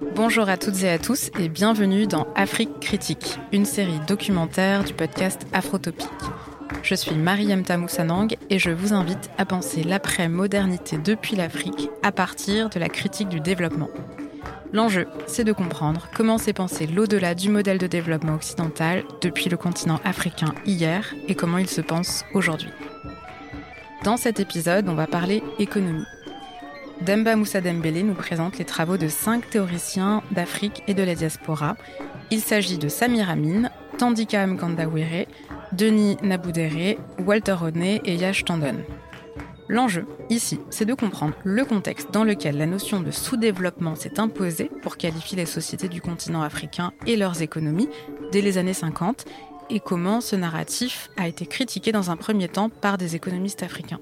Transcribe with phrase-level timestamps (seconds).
[0.00, 4.94] Bonjour à toutes et à tous et bienvenue dans Afrique Critique, une série documentaire du
[4.94, 6.08] podcast Afrotopique.
[6.82, 12.70] Je suis Mariam Tamoussanang et je vous invite à penser l'après-modernité depuis l'Afrique à partir
[12.70, 13.90] de la critique du développement.
[14.72, 19.58] L'enjeu, c'est de comprendre comment s'est pensé l'au-delà du modèle de développement occidental depuis le
[19.58, 22.70] continent africain hier et comment il se pense aujourd'hui.
[24.02, 26.06] Dans cet épisode, on va parler économie.
[27.00, 31.76] Demba Moussa Dembélé nous présente les travaux de cinq théoriciens d'Afrique et de la diaspora.
[32.30, 35.26] Il s'agit de Samir Amin, Tandika Mkandawire,
[35.72, 38.84] Denis Naboudéré, Walter Rodney et Yash Tandon.
[39.68, 44.70] L'enjeu, ici, c'est de comprendre le contexte dans lequel la notion de sous-développement s'est imposée
[44.82, 47.88] pour qualifier les sociétés du continent africain et leurs économies
[48.30, 49.24] dès les années 50
[49.70, 54.00] et comment ce narratif a été critiqué dans un premier temps par des économistes africains.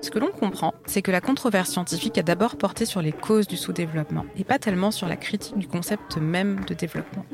[0.00, 3.48] Ce que l'on comprend, c'est que la controverse scientifique a d'abord porté sur les causes
[3.48, 7.24] du sous-développement et pas tellement sur la critique du concept même de développement.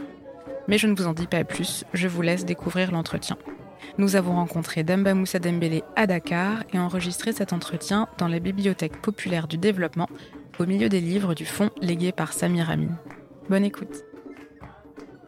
[0.69, 3.37] Mais je ne vous en dis pas plus, je vous laisse découvrir l'entretien.
[3.99, 9.01] Nous avons rencontré Damba Moussa Dembélé à Dakar et enregistré cet entretien dans la Bibliothèque
[9.01, 10.09] populaire du développement,
[10.59, 12.99] au milieu des livres du fonds légué par Samir Amin.
[13.51, 14.05] Bonne écoute.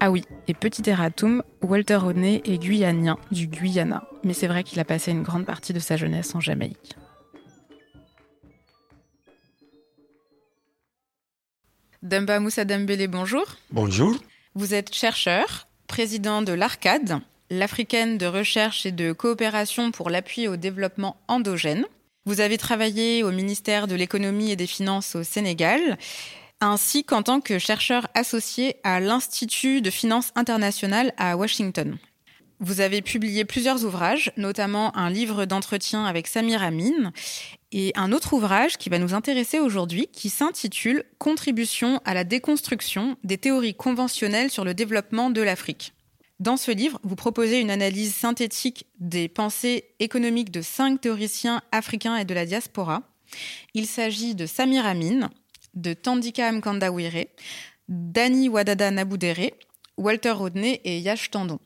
[0.01, 4.81] Ah oui, et petit erratum, Walter Rodney est guyanien du Guyana, mais c'est vrai qu'il
[4.81, 6.97] a passé une grande partie de sa jeunesse en Jamaïque.
[12.03, 13.45] Demba Moussa Dembélé, bonjour.
[13.71, 14.17] Bonjour.
[14.55, 20.57] Vous êtes chercheur, président de l'ARCAD, l'Africaine de recherche et de coopération pour l'appui au
[20.57, 21.87] développement endogène.
[22.27, 25.97] Vous avez travaillé au ministère de l'économie et des finances au Sénégal,
[26.61, 31.97] ainsi qu'en tant que chercheur associé à l'Institut de finances internationales à Washington.
[32.59, 37.13] Vous avez publié plusieurs ouvrages, notamment un livre d'entretien avec Samir Amin
[37.72, 43.17] et un autre ouvrage qui va nous intéresser aujourd'hui qui s'intitule Contribution à la déconstruction
[43.25, 45.92] des théories conventionnelles sur le développement de l'Afrique.
[46.39, 52.16] Dans ce livre, vous proposez une analyse synthétique des pensées économiques de cinq théoriciens africains
[52.16, 53.03] et de la diaspora.
[53.75, 55.31] Il s'agit de Samir Amin,
[55.75, 57.26] de Tandika Mkandawire,
[57.88, 59.53] Dani Wadada Naboudere,
[59.97, 61.59] Walter Rodney et Yash Tandon.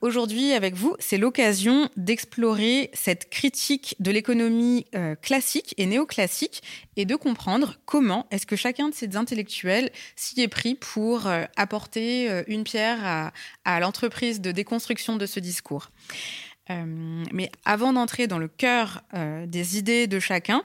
[0.00, 6.62] Aujourd'hui, avec vous, c'est l'occasion d'explorer cette critique de l'économie euh, classique et néoclassique
[6.94, 11.46] et de comprendre comment est-ce que chacun de ces intellectuels s'y est pris pour euh,
[11.56, 13.32] apporter euh, une pierre à,
[13.64, 15.90] à l'entreprise de déconstruction de ce discours.
[17.32, 19.02] mais avant d'entrer dans le cœur
[19.46, 20.62] des idées de chacun,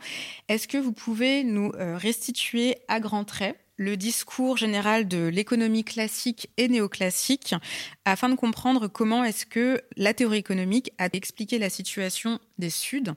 [0.50, 6.50] est-ce que vous pouvez nous restituer à grands traits le discours général de l'économie classique
[6.58, 7.54] et néoclassique
[8.06, 13.14] afin de comprendre comment est-ce que la théorie économique a expliqué la situation des Suds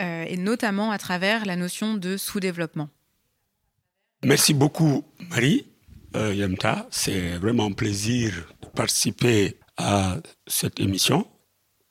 [0.00, 2.88] euh, et notamment à travers la notion de sous-développement.
[4.24, 5.66] Merci beaucoup Marie
[6.16, 11.26] euh, Yamta, c'est vraiment un plaisir de participer à cette émission.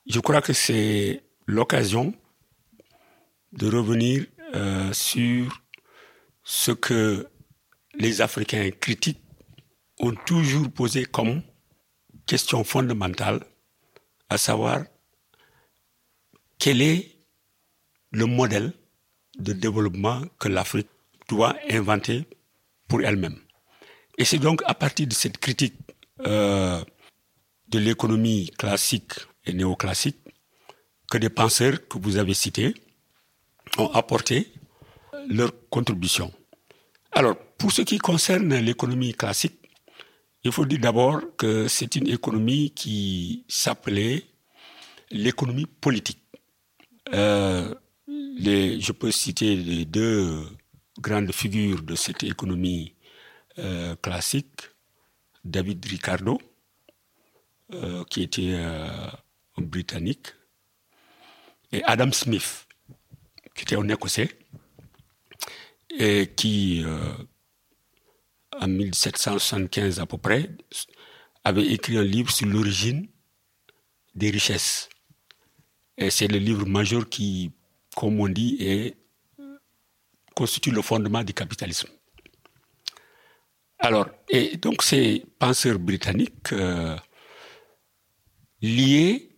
[0.06, 2.12] Je crois que c'est l'occasion
[3.52, 5.62] de revenir euh, sur
[6.42, 7.26] ce que
[7.98, 9.20] les Africains critiques
[10.00, 11.42] ont toujours posé comme
[12.26, 13.40] question fondamentale,
[14.28, 14.84] à savoir
[16.58, 17.16] quel est
[18.12, 18.72] le modèle
[19.38, 20.88] de développement que l'Afrique
[21.28, 22.24] doit inventer
[22.86, 23.38] pour elle-même.
[24.16, 25.74] Et c'est donc à partir de cette critique
[26.26, 26.82] euh,
[27.68, 29.12] de l'économie classique
[29.44, 30.18] et néoclassique
[31.10, 32.74] que des penseurs que vous avez cités
[33.78, 34.52] ont apporté
[35.28, 36.32] leur contribution.
[37.12, 39.58] Alors, pour ce qui concerne l'économie classique,
[40.44, 44.24] il faut dire d'abord que c'est une économie qui s'appelait
[45.10, 46.22] l'économie politique.
[47.12, 47.74] Euh,
[48.06, 50.46] je peux citer les deux
[51.00, 52.94] grandes figures de cette économie
[53.58, 54.60] euh, classique.
[55.44, 56.38] David Ricardo,
[57.74, 60.28] euh, qui était un Britannique,
[61.72, 62.66] et Adam Smith,
[63.54, 64.28] qui était un Écossais,
[65.90, 66.84] et qui
[68.60, 70.50] en 1775 à peu près,
[71.44, 73.08] avait écrit un livre sur l'origine
[74.14, 74.88] des richesses.
[75.96, 77.52] Et c'est le livre majeur qui,
[77.96, 78.94] comme on dit,
[80.34, 81.88] constitue le fondement du capitalisme.
[83.80, 86.96] Alors, et donc ces penseurs britanniques euh,
[88.60, 89.28] liaient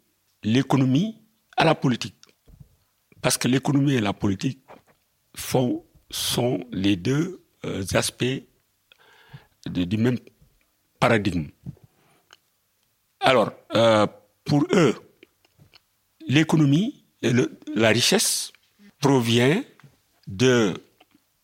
[0.43, 1.19] l'économie
[1.57, 2.17] à la politique.
[3.21, 4.61] Parce que l'économie et la politique
[5.37, 8.43] sont les deux euh, aspects
[9.71, 10.19] du même
[10.99, 11.47] paradigme.
[13.21, 14.07] Alors, euh,
[14.45, 14.95] pour eux,
[16.27, 17.33] l'économie et
[17.75, 18.53] la richesse
[18.99, 19.63] provient
[20.27, 20.75] de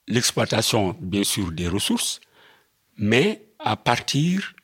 [0.09, 2.21] l'exploitation, bien sûr, des ressources,
[2.97, 4.55] mais à partir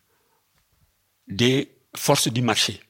[1.28, 2.80] des forces du marché.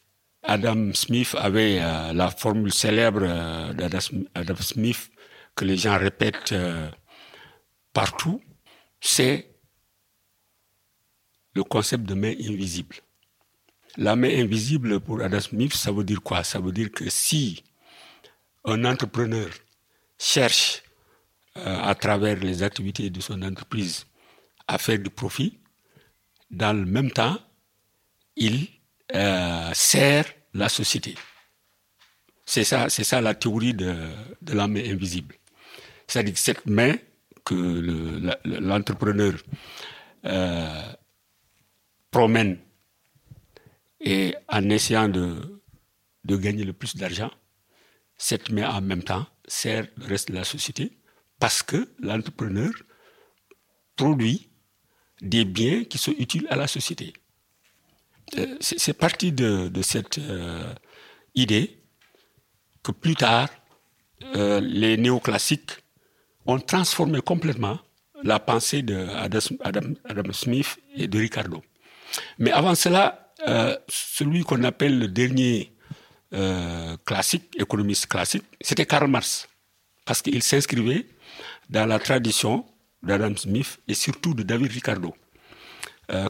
[0.45, 5.11] Adam Smith avait euh, la formule célèbre euh, d'Adam Smith
[5.55, 6.55] que les gens répètent
[7.93, 8.41] partout,
[9.01, 9.52] c'est
[11.55, 12.97] le concept de main invisible.
[13.97, 16.45] La main invisible pour Adam Smith, ça veut dire quoi?
[16.45, 17.63] Ça veut dire que si
[18.65, 19.49] un entrepreneur
[20.19, 20.83] cherche
[21.55, 24.07] à travers les activités de son entreprise
[24.67, 25.59] à faire du profit,
[26.51, 27.39] dans le même temps,
[28.37, 28.69] il
[29.15, 30.25] euh, sert
[30.55, 31.15] la société.
[32.45, 33.95] C'est ça, c'est ça la théorie de,
[34.49, 35.35] la main invisible.
[36.07, 36.95] C'est-à-dire que cette main
[37.45, 39.35] que l'entrepreneur
[40.27, 40.93] euh,
[42.13, 42.59] promène
[44.01, 45.61] et en essayant de,
[46.25, 47.31] gagner le plus d'argent,
[48.17, 50.99] cette main en même temps sert le reste de la société
[51.41, 52.71] parce que l'entrepreneur
[53.97, 54.49] produit
[55.21, 57.13] des biens qui sont utiles à la société.
[58.39, 60.73] Euh, c'est parti de, cette euh,
[61.35, 61.79] idée
[62.83, 63.49] que plus tard,
[64.37, 65.73] euh, les néoclassiques
[66.47, 67.79] ont transformé complètement
[68.25, 71.63] la pensée de Adam, Smith et de Ricardo.
[72.39, 73.33] Mais avant cela,
[73.89, 75.73] celui qu'on appelle le dernier
[77.05, 79.49] classique, économiste classique, c'était Karl Marx,
[80.05, 81.07] parce qu'il s'inscrivait
[81.69, 82.65] dans la tradition
[83.03, 85.15] d'Adam Smith et surtout de David Ricardo.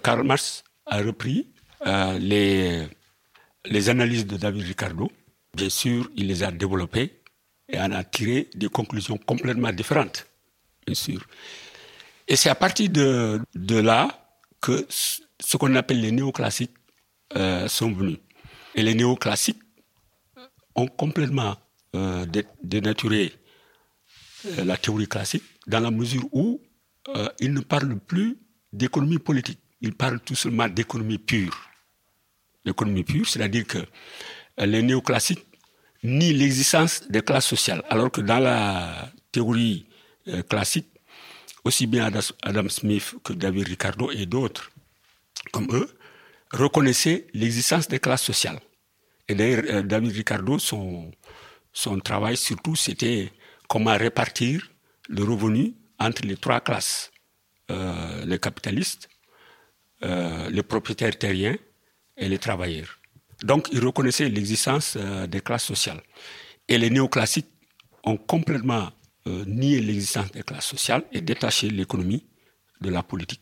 [0.02, 1.48] Karl Marx a repris
[1.86, 2.86] euh, les,
[3.64, 5.10] les analyses de David Ricardo.
[5.54, 7.20] Bien sûr, il les a développées
[7.68, 10.26] et en a tiré des conclusions complètement différentes,
[10.86, 11.26] bien sûr.
[12.28, 14.08] Et c'est à partir de là
[14.60, 14.86] que
[15.44, 16.74] ce qu'on appelle les néoclassiques
[17.36, 18.18] euh, sont venus.
[18.74, 19.60] Et les néoclassiques
[20.74, 21.56] ont complètement
[21.94, 22.24] euh,
[22.62, 23.32] dénaturé
[24.46, 26.60] euh, la théorie classique dans la mesure où
[27.40, 28.38] ils ne parlent plus
[28.72, 29.58] d'économie politique.
[29.80, 31.68] Ils parlent tout seulement d'économie pure
[32.64, 33.78] l'économie pure, c'est-à-dire que
[34.56, 35.44] les néoclassiques
[36.04, 39.84] nient l'existence des classes sociales, alors que dans la théorie
[40.48, 40.86] classique,
[41.64, 42.08] aussi bien
[42.42, 44.71] Adam Smith que David Ricardo et d'autres
[45.50, 45.88] comme eux
[46.52, 48.60] reconnaissaient l'existence des classes sociales.
[49.28, 51.10] Et d'ailleurs, euh, David Ricardo, son,
[51.72, 53.32] son travail surtout, c'était
[53.68, 54.70] comment répartir
[55.08, 57.10] le revenu entre les trois classes,
[58.24, 59.08] les capitalistes,
[60.02, 61.56] les propriétaires terriens
[62.16, 62.98] et les travailleurs.
[63.42, 66.00] Donc, ils reconnaissaient l'existence euh, des classes sociales.
[66.68, 67.50] Et les néoclassiques
[68.04, 68.90] ont complètement
[69.26, 72.26] euh, nié l'existence des classes sociales et détaché l'économie
[72.80, 73.41] de la politique.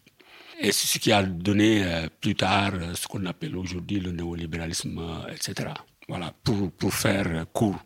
[0.61, 5.01] Et c'est ce qui a donné euh, plus tard ce qu'on appelle aujourd'hui le néolibéralisme,
[5.33, 5.71] etc.
[6.09, 7.79] Voilà, pour, pour faire court.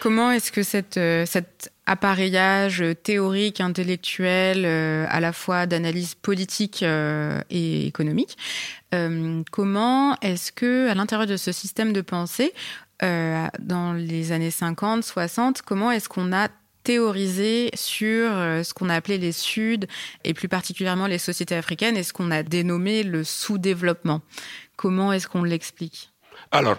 [0.00, 8.36] Comment est-ce que cet appareillage théorique, intellectuel, à la fois d'analyse politique et économique,
[8.94, 12.52] euh, comment est-ce que, à l'intérieur de ce système de pensée,
[13.02, 16.48] euh, dans les années 50, 60, comment est-ce qu'on a
[16.82, 19.86] théorisé sur euh, ce qu'on a appelé les Suds
[20.24, 24.20] et plus particulièrement les sociétés africaines et ce qu'on a dénommé le sous-développement.
[24.76, 26.10] Comment est-ce qu'on l'explique?
[26.50, 26.78] Alors,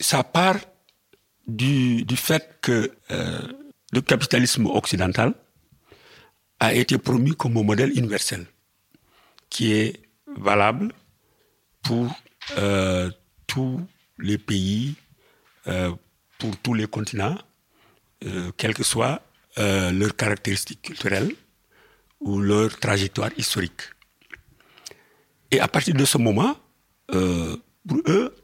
[0.00, 0.58] ça part
[1.46, 2.90] du, du fait que
[3.92, 5.34] le capitalisme occidental
[6.60, 8.46] a été promu comme un modèle universel
[9.50, 10.00] qui est
[10.36, 10.92] valable
[11.82, 12.14] pour
[12.58, 13.10] euh,
[13.46, 13.80] tous
[14.18, 14.94] les pays,
[15.66, 15.92] euh,
[16.38, 17.38] pour tous les continents,
[18.24, 19.22] euh, quelles que soient
[19.58, 21.34] leurs caractéristiques culturelles
[22.20, 23.80] ou leur trajectoire historique.
[25.50, 26.58] Et à partir de ce moment,
[27.08, 28.36] pour eux,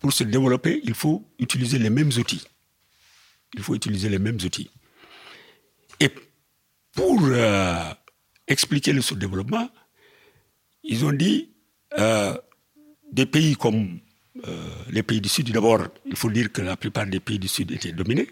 [0.00, 2.44] pour se développer, il faut utiliser les mêmes outils.
[3.54, 4.68] Il faut utiliser les mêmes outils.
[6.00, 6.10] Et
[6.92, 7.22] pour
[8.48, 9.70] expliquer le sous-développement,
[10.82, 11.50] ils ont dit
[13.12, 14.00] des pays comme
[14.46, 17.48] euh, les pays du Sud, d'abord, il faut dire que la plupart des pays du
[17.48, 18.28] Sud étaient dominés,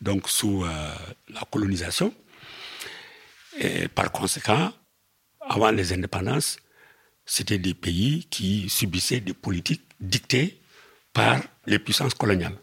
[0.00, 0.94] donc sous euh,
[1.28, 2.14] la colonisation.
[3.58, 4.72] Et par conséquent,
[5.40, 6.58] avant les indépendances,
[7.26, 10.60] c'était des pays qui subissaient des politiques dictées
[11.12, 12.56] par les puissances coloniales.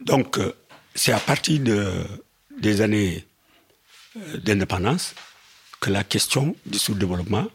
[0.00, 0.52] Donc, euh,
[0.94, 2.04] c'est à partir de,
[2.60, 3.26] des années
[4.44, 5.14] d'indépendance
[5.80, 7.46] que la question du sous-développement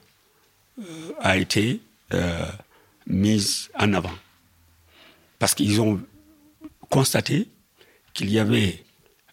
[1.22, 1.82] a été
[3.08, 4.14] mise en avant.
[5.38, 6.02] Parce qu'ils ont
[6.90, 7.48] constaté
[8.20, 8.84] qu'il y avait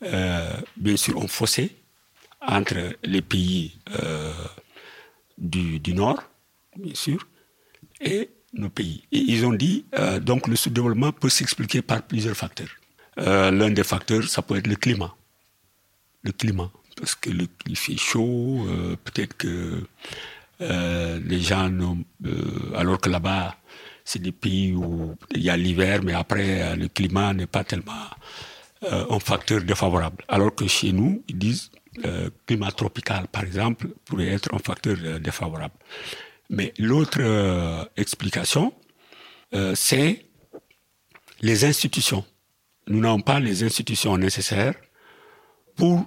[0.04, 1.74] euh, bien sûr un fossé
[2.40, 4.32] entre les pays euh,
[5.36, 6.22] du, Nord,
[6.76, 7.26] bien sûr,
[8.00, 9.02] et nos pays.
[9.10, 12.74] Et ils ont dit, euh, donc le sous-développement peut s'expliquer par plusieurs facteurs.
[13.16, 15.16] L'un des facteurs, ça peut être le climat.
[16.22, 16.70] Le climat.
[16.96, 18.66] Parce que le, il fait chaud,
[19.04, 19.82] peut-être que
[20.60, 21.72] les gens,
[22.74, 23.56] alors que là-bas,
[24.04, 28.04] c'est des pays où il y a l'hiver, mais après, le climat n'est pas tellement
[28.90, 30.24] un facteur défavorable.
[30.28, 34.96] Alors que chez nous, ils disent le climat tropical, par exemple, pourrait être un facteur
[35.20, 35.74] défavorable.
[36.50, 37.20] Mais l'autre
[37.96, 38.72] explication,
[39.74, 40.26] c'est
[41.40, 42.24] les institutions.
[42.88, 44.74] Nous n'avons pas les institutions nécessaires
[45.74, 46.06] pour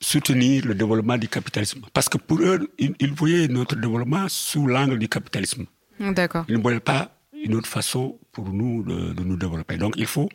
[0.00, 1.80] soutenir le développement du capitalisme.
[1.92, 5.66] Parce que pour eux, ils, voyaient notre développement sous l'angle du capitalisme.
[5.98, 6.44] D'accord.
[6.48, 9.76] Ils ne voyaient pas une autre façon pour nous de, nous développer.
[9.76, 10.28] Donc il faut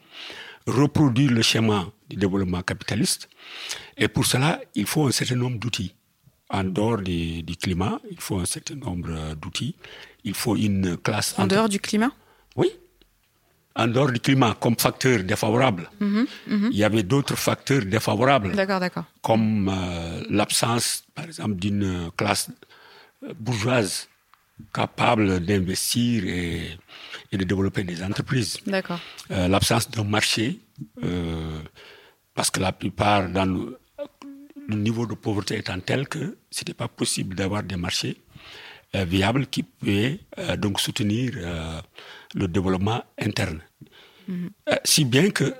[0.70, 3.30] reproduire le schéma du développement capitaliste.
[3.98, 5.94] Et pour cela, il faut un certain nombre d'outils.
[6.50, 9.76] En dehors du, climat, il faut un certain nombre d'outils.
[10.24, 11.36] Il faut une classe...
[11.38, 12.12] En dehors du climat?
[12.56, 12.72] Oui,
[13.76, 16.70] en dehors du climat comme facteur défavorable, mhm, mhm.
[16.72, 18.54] il y avait d'autres facteurs défavorables.
[18.56, 19.06] D'accord, d'accord.
[19.22, 22.50] Comme euh, l'absence, par exemple, d'une classe
[23.40, 24.10] bourgeoise
[24.74, 26.78] capable d'investir et,
[27.38, 28.60] de développer des entreprises.
[28.66, 29.00] D'accord.
[29.32, 30.60] Euh, l'absence d'un marché,
[31.04, 31.60] euh,
[32.34, 33.80] parce que la plupart, dans le,
[34.70, 38.18] niveau de pauvreté étant tel que ce n'était pas possible d'avoir des marchés
[38.94, 40.20] viables qui pouvaient
[40.60, 41.32] donc soutenir
[42.36, 43.62] le développement interne.
[44.30, 44.50] Mhm.
[44.70, 45.54] Euh, si bien que,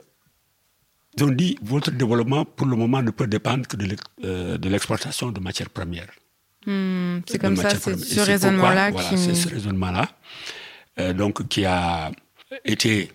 [1.18, 5.32] ils ont dit, votre développement, pour le moment, ne peut dépendre que de euh, l'exportation
[5.32, 6.12] de matières premières.
[6.66, 9.18] Hmm, c'est comme ça, c'est ce raisonnement-là qui...
[9.18, 10.08] c'est ce raisonnement-là,
[11.00, 12.12] euh, donc, qui a
[12.66, 13.12] été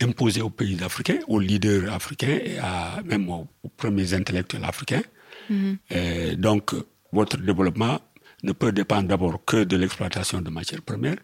[0.00, 5.02] imposé aux pays africains, aux leaders africains et à, même aux, premiers intellectuels africains.
[5.50, 6.36] Mhm.
[6.36, 6.74] donc,
[7.12, 8.00] votre développement
[8.42, 11.18] ne peut dépendre d'abord que de l'exploitation de matières premières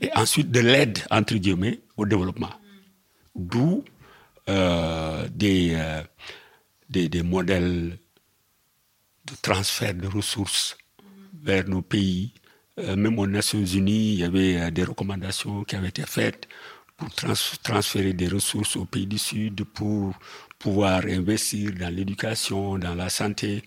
[0.00, 2.50] et ensuite de l'aide, entre guillemets, au développement.
[3.34, 3.84] D'où
[4.48, 6.02] euh, des, euh,
[6.90, 7.98] des, des, modèles
[9.24, 10.76] de transfert de ressources
[11.42, 12.34] vers nos pays.
[12.80, 16.48] Euh, même aux Nations Unies, il y avait des recommandations qui avaient été faites
[16.96, 17.08] pour
[17.62, 20.14] transférer des ressources aux pays du Sud, pour
[20.58, 23.62] pouvoir investir dans l'éducation, dans la santé,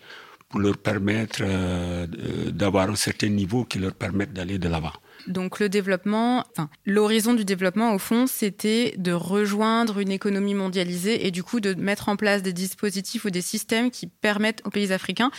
[0.49, 2.07] pour leur permettre euh,
[2.51, 4.93] d'avoir un certain niveau qui leur permette d'aller de l'avant.
[5.27, 11.27] Donc le développement, enfin, l'horizon du développement au fond, c'était de rejoindre une économie mondialisée
[11.27, 14.69] et du coup de mettre en place des dispositifs ou des systèmes qui permettent aux
[14.69, 15.31] pays africains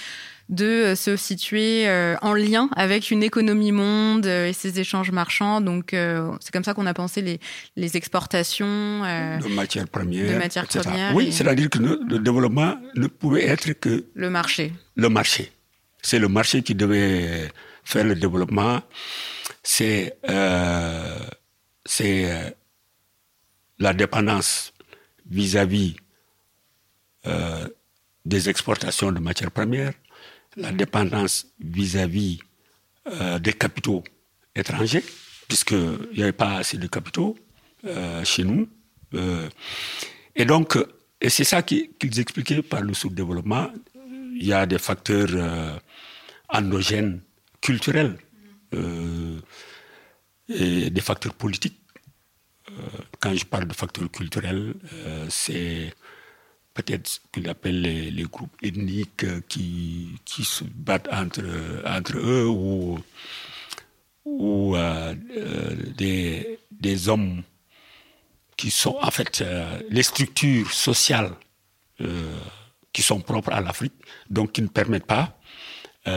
[0.49, 5.11] de euh, se situer euh, en lien avec une économie monde euh, et ses échanges
[5.11, 5.61] marchands.
[5.61, 5.91] Donc,
[6.41, 7.41] c'est comme ça qu'on a pensé les,
[7.77, 8.67] les exportations
[9.03, 10.33] de matières premières.
[10.33, 14.73] De matières premières oui, c'est-à-dire que le développement ne pouvait être que le marché.
[14.97, 15.53] Le marché.
[16.03, 17.51] C'est le marché qui devait
[17.85, 18.81] faire le développement.
[19.63, 20.19] C'est
[21.85, 22.57] c'est
[23.79, 24.73] la dépendance
[25.31, 25.97] vis-à-vis
[28.25, 29.95] des exportations de matières premières,
[30.57, 32.41] la dépendance vis-à-vis
[33.07, 34.05] euh, des capitaux
[34.55, 35.05] étrangers,
[35.49, 37.37] puisqu'il n'y avait pas assez de capitaux
[37.87, 38.69] euh, chez nous.
[39.15, 39.49] Euh,
[40.37, 40.77] et donc,
[41.21, 43.71] et c'est ça qu'ils expliquaient par le sous-développement.
[44.35, 45.81] Il y a des facteurs
[46.49, 47.21] endogènes,
[47.61, 48.17] culturels,
[50.49, 51.81] et des facteurs politiques.
[53.21, 54.75] quand je parle de facteurs culturels,
[55.29, 55.93] c'est
[56.79, 61.43] peut-être ce qu'il appelle les, groupes ethniques euh, qui, qui se battent entre,
[61.85, 63.01] entre eux ou,
[64.25, 67.43] ou euh, euh, des, des, hommes
[68.57, 69.45] qui sont en fait
[69.91, 71.33] les structures sociales
[72.93, 73.95] qui sont propres à l'Afrique,
[74.31, 75.38] donc qui ne permettent pas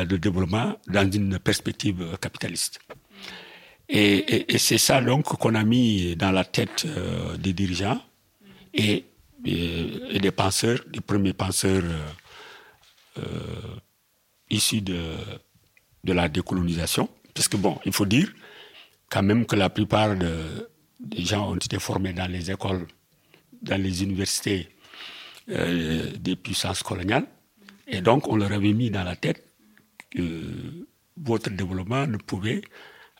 [0.05, 2.79] de développement dans une perspective capitaliste.
[3.89, 6.87] Et, c'est ça donc qu'on a mis dans la tête
[7.39, 8.01] des dirigeants.
[8.73, 9.05] Et
[9.43, 12.09] des penseurs, des premiers penseurs euh,
[13.19, 13.75] euh,
[14.49, 15.15] issus de,
[16.03, 17.09] de la décolonisation.
[17.33, 18.31] Parce que bon, il faut dire
[19.09, 22.87] quand même que la plupart des gens ont été formés dans les écoles,
[23.61, 24.69] dans les universités
[25.49, 27.25] euh, des puissances coloniales.
[27.87, 29.43] Et donc, on leur avait mis dans la tête
[31.17, 32.61] votre développement ne pouvait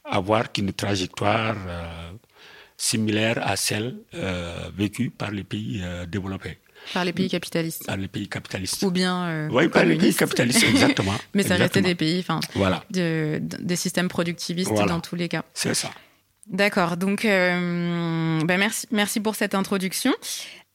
[0.03, 1.55] avoir qu'une trajectoire
[2.81, 6.57] similaire à celle euh, vécue par les pays euh, développés.
[6.93, 7.86] Par les pays capitalistes.
[7.86, 8.81] Par les pays capitalistes.
[8.81, 9.25] Ou bien.
[9.27, 11.13] Euh, oui, par les pays capitalistes, exactement.
[11.36, 12.83] Mais ça restait des pays, enfin, voilà.
[12.89, 15.43] de, des systèmes productivistes dans tous les cas.
[15.53, 15.91] C'est ça.
[16.48, 16.98] D'accord.
[16.98, 20.12] Donc, ben merci, merci pour cette introduction.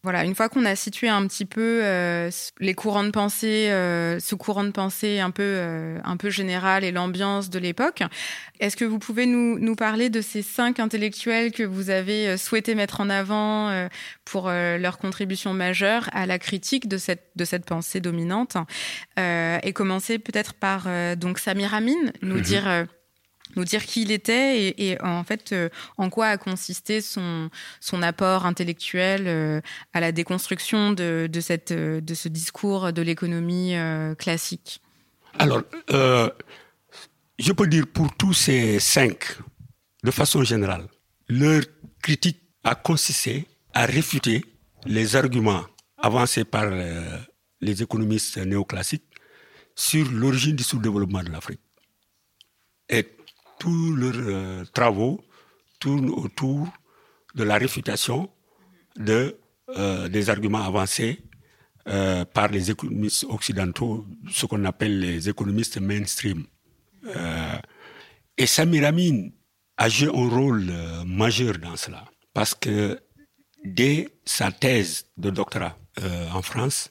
[0.07, 4.21] Voilà, une fois qu'on a situé un petit peu euh, les courants de pensée, euh,
[4.21, 8.05] ce courant de pensée un peu, euh, un peu général et l'ambiance de l'époque,
[8.61, 12.77] est-ce que vous pouvez nous, nous, parler de ces cinq intellectuels que vous avez souhaité
[12.77, 13.89] mettre en avant
[14.25, 18.57] pour leur contribution majeure à la critique de cette, de cette pensée dominante
[19.19, 20.87] Et commencer peut-être par
[21.17, 22.43] donc Samir Amin, nous mhm.
[22.43, 22.87] dire
[23.57, 25.55] nous dire qui il était et, en fait
[25.99, 32.15] en quoi a consisté son, son apport intellectuel à la déconstruction de, de, cette, de
[32.15, 33.75] ce discours de l'économie
[34.19, 34.81] classique
[35.39, 35.63] Alors,
[37.39, 39.39] je peux dire pour tous ces cinq,
[40.05, 40.87] de façon générale,
[41.29, 41.63] leur
[42.03, 44.45] critique a consisté à réfuter
[44.87, 45.65] les arguments
[45.99, 47.19] avancés par euh,
[47.61, 49.05] les économistes néoclassiques
[49.75, 51.61] sur l'origine du sous-développement de l'Afrique.
[52.89, 53.16] Et
[53.59, 55.21] tous leurs euh, travaux
[55.79, 56.69] tournent autour
[57.35, 58.31] de la réfutation
[58.99, 61.23] euh, des arguments avancés
[62.35, 66.45] par les économistes occidentaux, ce qu'on appelle les économistes mainstream.
[68.37, 69.29] et Samir Amin
[69.77, 70.73] a joué un rôle
[71.07, 72.99] majeur dans cela, parce que
[73.65, 76.91] dès sa thèse de doctorat euh, en France.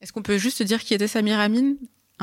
[0.00, 1.74] Est-ce qu'on peut juste dire qui était Samir Amin?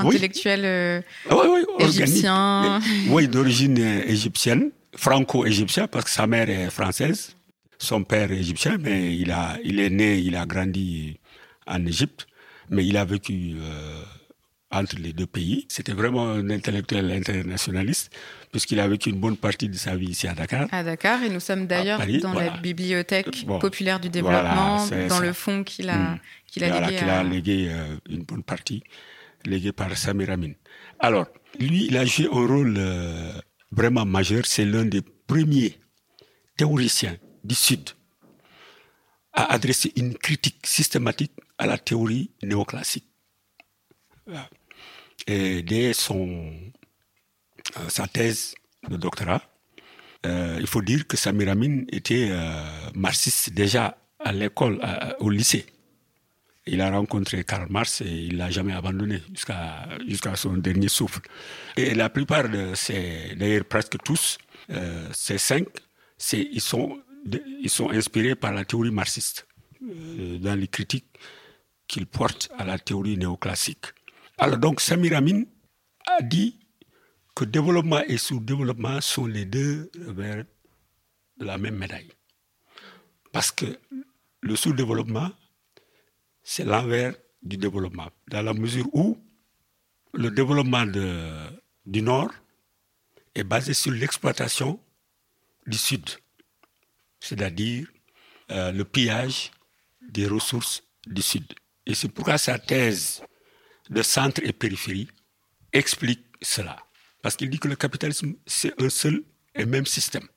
[0.08, 1.36] Intellectuel euh, ah
[1.80, 2.80] égyptien
[3.10, 7.36] Oui, d'origine euh, égyptienne, franco-égyptien, parce que sa mère est française,
[7.78, 11.20] son père est égyptien, mais il, a, il est né, il a grandi
[11.68, 12.28] en Égypte,
[12.70, 13.56] mais il a vécu
[14.72, 15.66] entre les deux pays.
[15.70, 18.12] C'était vraiment un intellectuel internationaliste,
[18.52, 20.68] puisqu'il a vécu une bonne partie de sa vie ici à Dakar.
[20.72, 25.64] À Dakar, et nous sommes d'ailleurs dans la bibliothèque populaire du développement, dans le fonds
[25.64, 26.20] qu'il a, hmm.
[26.48, 26.98] qu'il a légué.
[26.98, 28.84] Qu'il a légué euh, une bonne partie,
[29.46, 30.52] légué par Samir Amin.
[31.00, 31.28] Alors,
[31.60, 33.32] lui, il a joué un rôle euh,
[33.72, 34.46] vraiment majeur.
[34.46, 35.80] C'est l'un des premiers
[36.58, 37.90] théoriciens du Sud
[39.34, 43.06] à adresser une critique systématique à la théorie néoclassique
[45.28, 46.54] dès son,
[47.78, 48.56] euh, sa thèse
[48.90, 49.42] de doctorat,
[50.26, 52.32] euh, il faut dire que Samir Amin était
[52.94, 54.80] marxiste déjà à l'école,
[55.20, 55.66] au lycée.
[56.66, 61.22] Il a rencontré Karl Marx et il l'a jamais abandonné jusqu'à jusqu'à son dernier souffle.
[61.78, 64.38] Et la plupart de ces, d'ailleurs presque tous,
[65.12, 65.68] ces cinq,
[66.34, 67.02] ils sont
[67.62, 69.48] ils sont inspirés par la théorie marxiste
[69.82, 71.08] dans les critiques
[71.88, 73.86] qu'ils portent à la théorie néoclassique.
[74.38, 75.44] Alors donc Samir Amin
[76.06, 76.60] a dit
[77.36, 80.46] que développement et sous-développement sont les deux revers
[81.38, 82.12] de la même médaille.
[83.32, 83.66] Parce que
[84.42, 85.32] le sous-développement,
[86.52, 89.24] c'est l'envers du développement, dans la mesure où
[90.16, 90.88] le développement
[91.86, 92.32] du Nord
[93.36, 94.80] est basé sur l'exploitation
[95.68, 96.10] du Sud,
[97.20, 97.88] c'est-à-dire
[98.50, 99.52] euh, le pillage
[100.02, 101.46] des ressources du Sud.
[101.86, 103.22] Et c'est pourquoi sa thèse
[103.92, 105.08] de centre et périphérie
[105.72, 106.78] explique cela.
[107.22, 110.28] Parce qu'il dit que le capitalisme, c'est un seul et même système,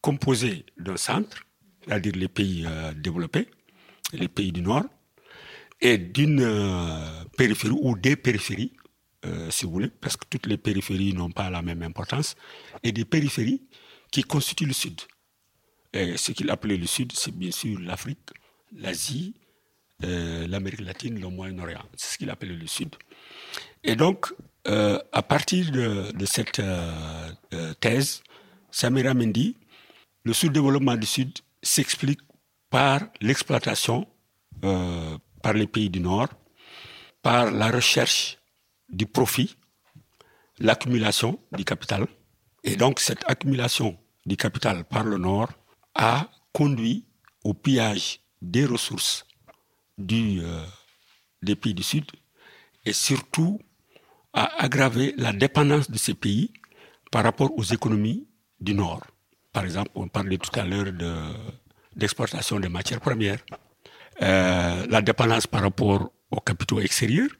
[0.00, 1.44] composé d'un centre,
[1.84, 3.48] c'est-à-dire les pays euh, développés,
[4.12, 4.84] les pays du Nord,
[5.84, 8.72] et d'une euh, périphérie ou des périphéries,
[9.26, 12.34] euh, si vous voulez, parce que toutes les périphéries n'ont pas la même importance,
[12.82, 13.62] et des périphéries
[14.10, 15.02] qui constituent le Sud.
[15.92, 18.30] Et ce qu'il appelait le Sud, c'est bien sûr l'Afrique,
[18.74, 19.34] l'Asie,
[20.04, 21.84] euh, l'Amérique latine, le Moyen-Orient.
[21.96, 22.96] C'est ce qu'il appelle le Sud.
[23.84, 24.32] Et donc,
[24.66, 26.62] à partir de, cette
[27.80, 28.22] thèse,
[28.70, 29.58] Samira Mendy,
[30.22, 32.20] le sous-développement du Sud s'explique
[32.70, 34.08] par l'exploitation
[35.44, 36.28] par les pays du Nord,
[37.20, 38.38] par la recherche
[38.88, 39.54] du profit,
[40.58, 42.06] l'accumulation du capital.
[42.62, 45.50] Et donc, cette accumulation du capital par le Nord
[45.94, 47.04] a conduit
[47.44, 49.26] au pillage des ressources
[50.00, 50.64] euh,
[51.42, 52.06] des pays du Sud
[52.86, 53.60] et surtout
[54.32, 56.54] à aggraver la dépendance de ces pays
[57.10, 58.26] par rapport aux économies
[58.60, 59.02] du Nord.
[59.52, 61.12] Par exemple, on parlait tout à l'heure de,
[61.94, 63.40] d'exportation de matières premières,
[64.22, 67.30] euh, la dépendance par rapport aux capitaux extérieurs,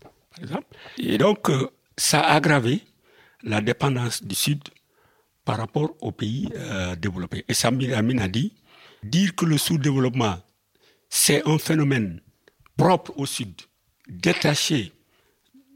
[0.00, 0.66] par exemple.
[0.98, 2.82] Et donc, euh, ça a aggravé
[3.42, 4.62] la dépendance du Sud
[5.44, 6.50] par rapport aux pays
[6.98, 7.44] développés.
[7.48, 8.52] Et Samir Amin a dit,
[9.02, 10.36] dire que le sous-développement
[11.08, 12.20] c'est un phénomène
[12.76, 13.54] propre au Sud,
[14.08, 14.92] détaché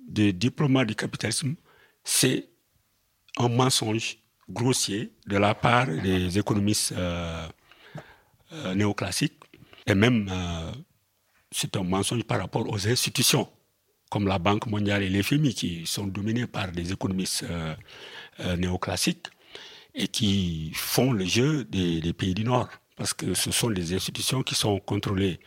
[0.08, 1.54] des diplômes du capitalisme,
[2.04, 2.48] c'est
[3.38, 7.48] un mensonge grossier de la part des économistes euh,
[8.52, 9.41] euh, néoclassiques
[9.86, 10.72] et même euh,
[11.50, 13.48] c'est un mensonge par rapport aux institutions
[14.10, 17.46] comme la Banque mondiale et l'FMI qui sont dominées par des économistes
[18.58, 19.28] néoclassiques
[19.94, 24.42] et qui font le jeu des pays du Nord parce que ce sont des institutions
[24.42, 25.40] qui sont contrôlées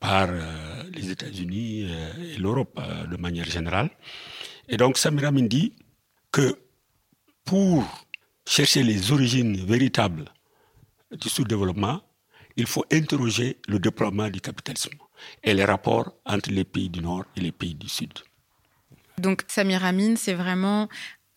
[0.00, 3.90] par euh, les États-Unis euh, et l'Europe euh, de manière générale.
[4.68, 5.74] Et donc Samira dit
[6.32, 6.58] que
[7.44, 7.84] pour
[8.46, 10.24] chercher les origines véritables
[11.12, 12.00] du sous-développement,
[12.56, 14.90] il faut interroger le déploiement du capitalisme
[15.42, 18.12] et les rapports entre les pays du Nord et les pays du Sud.
[19.18, 20.88] Donc Samir Amin, c'est vraiment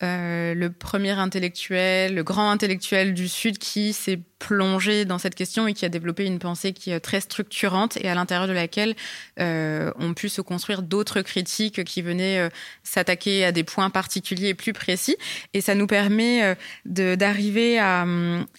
[0.02, 5.66] euh, le premier intellectuel, le grand intellectuel du Sud qui s'est plongé dans cette question
[5.66, 8.94] et qui a développé une pensée qui est très structurante et à l'intérieur de laquelle
[9.40, 12.50] euh, ont pu se construire d'autres critiques qui venaient euh,
[12.82, 15.16] s'attaquer à des points particuliers et plus précis.
[15.54, 18.04] Et ça nous permet euh, d'arriver à,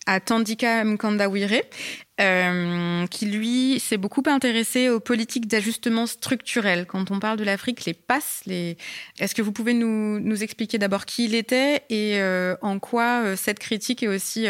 [0.07, 1.61] à Tandika Mkandawire,
[2.19, 6.87] euh, qui lui s'est beaucoup intéressé aux politiques d'ajustement structurel.
[6.87, 8.77] Quand on parle de l'Afrique, les passes, les...
[9.19, 13.35] est-ce que vous pouvez nous, nous expliquer d'abord qui il était et euh, en quoi
[13.35, 14.47] cette critique est aussi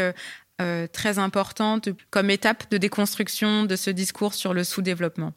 [0.61, 5.33] euh, très importante comme étape de déconstruction de ce discours sur le sous-développement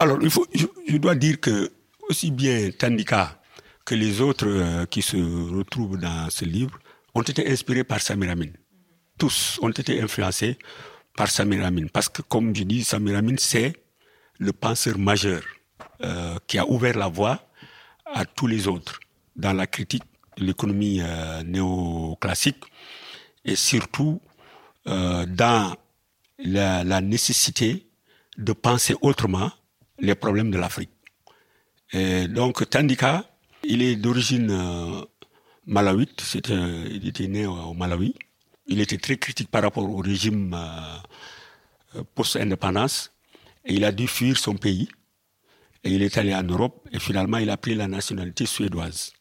[0.00, 1.70] Alors, il faut, je, dois dire que
[2.08, 3.40] aussi bien Tandika
[3.84, 5.16] que les autres euh, qui se
[5.56, 6.76] retrouvent dans ce livre
[7.14, 8.48] ont été inspirés par Samir Amin.
[9.16, 10.58] Tous ont été influencés
[11.16, 11.86] par Samir Amin.
[11.86, 13.74] Parce que, comme je dis, Samir Amin, c'est
[14.40, 15.42] le penseur majeur
[16.02, 17.48] euh, qui a ouvert la voie
[18.06, 18.98] à tous les autres
[19.36, 20.02] dans la critique
[20.36, 21.00] de l'économie
[21.44, 22.64] néoclassique
[23.44, 24.20] et surtout
[24.88, 25.76] euh, dans
[26.38, 27.86] la, nécessité
[28.38, 29.50] de penser autrement
[29.98, 30.90] les problèmes de l'Afrique.
[32.28, 33.24] donc, Tandika,
[33.64, 35.04] il est d'origine euh,
[35.66, 38.14] malawite, il était né au Malawi.
[38.66, 43.12] Il était très critique par rapport au régime euh, post-indépendance
[43.64, 44.88] et il a dû fuir son pays.
[45.84, 49.12] Et il est allé en Europe et finalement il a pris la nationalité suédoise.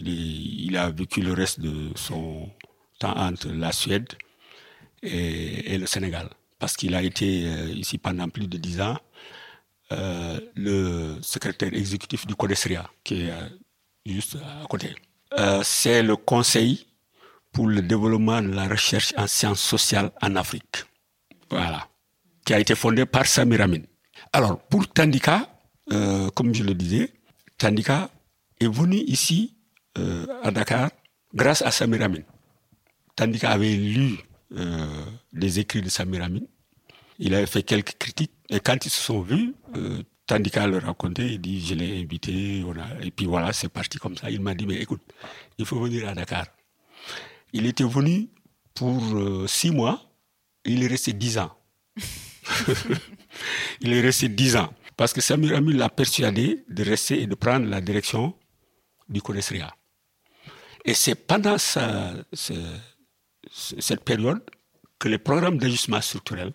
[0.00, 2.48] Il a vécu le reste de son
[2.98, 4.08] temps entre la Suède
[5.02, 6.28] et, le Sénégal.
[6.58, 8.98] Parce qu'il a été euh, ici pendant plus de dix ans
[9.92, 13.48] euh, le secrétaire exécutif du CODESRIA, qui est euh,
[14.04, 14.94] juste à côté.
[15.62, 16.86] C'est le conseil
[17.52, 20.84] pour le développement de la recherche en sciences sociales en Afrique.
[21.50, 21.86] Voilà.
[22.44, 23.82] Qui a été fondé par Samir Amin.
[24.32, 25.48] Alors, pour Tandika,
[26.34, 27.12] comme je le disais,
[27.58, 28.10] Tandika
[28.58, 29.54] est venu ici,
[30.42, 30.90] à Dakar,
[31.34, 32.22] grâce à Samir Amin.
[33.14, 34.16] Tandika avait lu
[34.56, 36.40] euh, les écrits de Samir Amin.
[37.18, 38.32] Il avait fait quelques critiques.
[38.48, 42.62] Et quand ils se sont vus, euh, Tandika leur racontait, il dit, je l'ai invité,
[42.66, 43.02] on a...
[43.02, 44.30] et puis voilà, c'est parti comme ça.
[44.30, 45.02] Il m'a dit, mais écoute,
[45.58, 46.46] il faut venir à Dakar.
[47.52, 48.28] Il était venu
[48.74, 50.02] pour euh, six mois,
[50.64, 51.52] il est resté dix ans.
[53.80, 54.72] il est resté dix ans.
[54.96, 58.34] Parce que Samir Amin l'a persuadé de rester et de prendre la direction
[59.08, 59.74] du Conesria.
[60.84, 62.52] Et c'est pendant sa, ce,
[63.52, 64.42] cette période
[64.98, 66.52] que les programmes d'ajustement structurel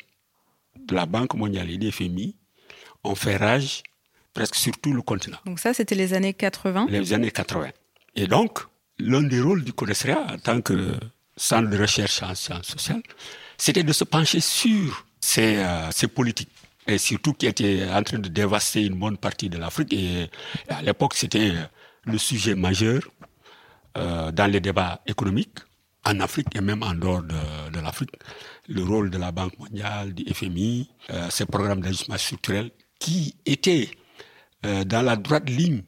[0.77, 2.35] de la Banque mondiale et des FMI
[3.03, 3.83] ont fait rage
[4.33, 5.37] presque sur tout le continent.
[5.45, 7.69] Donc ça, c'était les années 80 Les années 80.
[8.15, 8.59] Et donc,
[8.99, 10.93] l'un des rôles du CODESRIA en tant que
[11.35, 13.03] centre de recherche en sciences sociales,
[13.57, 16.49] c'était de se pencher sur ces, euh, ces politiques
[16.87, 19.93] et surtout qui étaient en train de dévaster une bonne partie de l'Afrique.
[19.93, 20.29] Et
[20.67, 21.53] à l'époque, c'était
[22.05, 23.01] le sujet majeur
[23.97, 25.59] euh, dans les débats économiques
[26.05, 28.11] en Afrique et même en dehors de, l'Afrique.
[28.67, 33.89] Le rôle de la Banque mondiale, du FMI, euh, ces programmes d'ajustement structurel qui étaient
[34.65, 35.83] euh, dans la droite ligne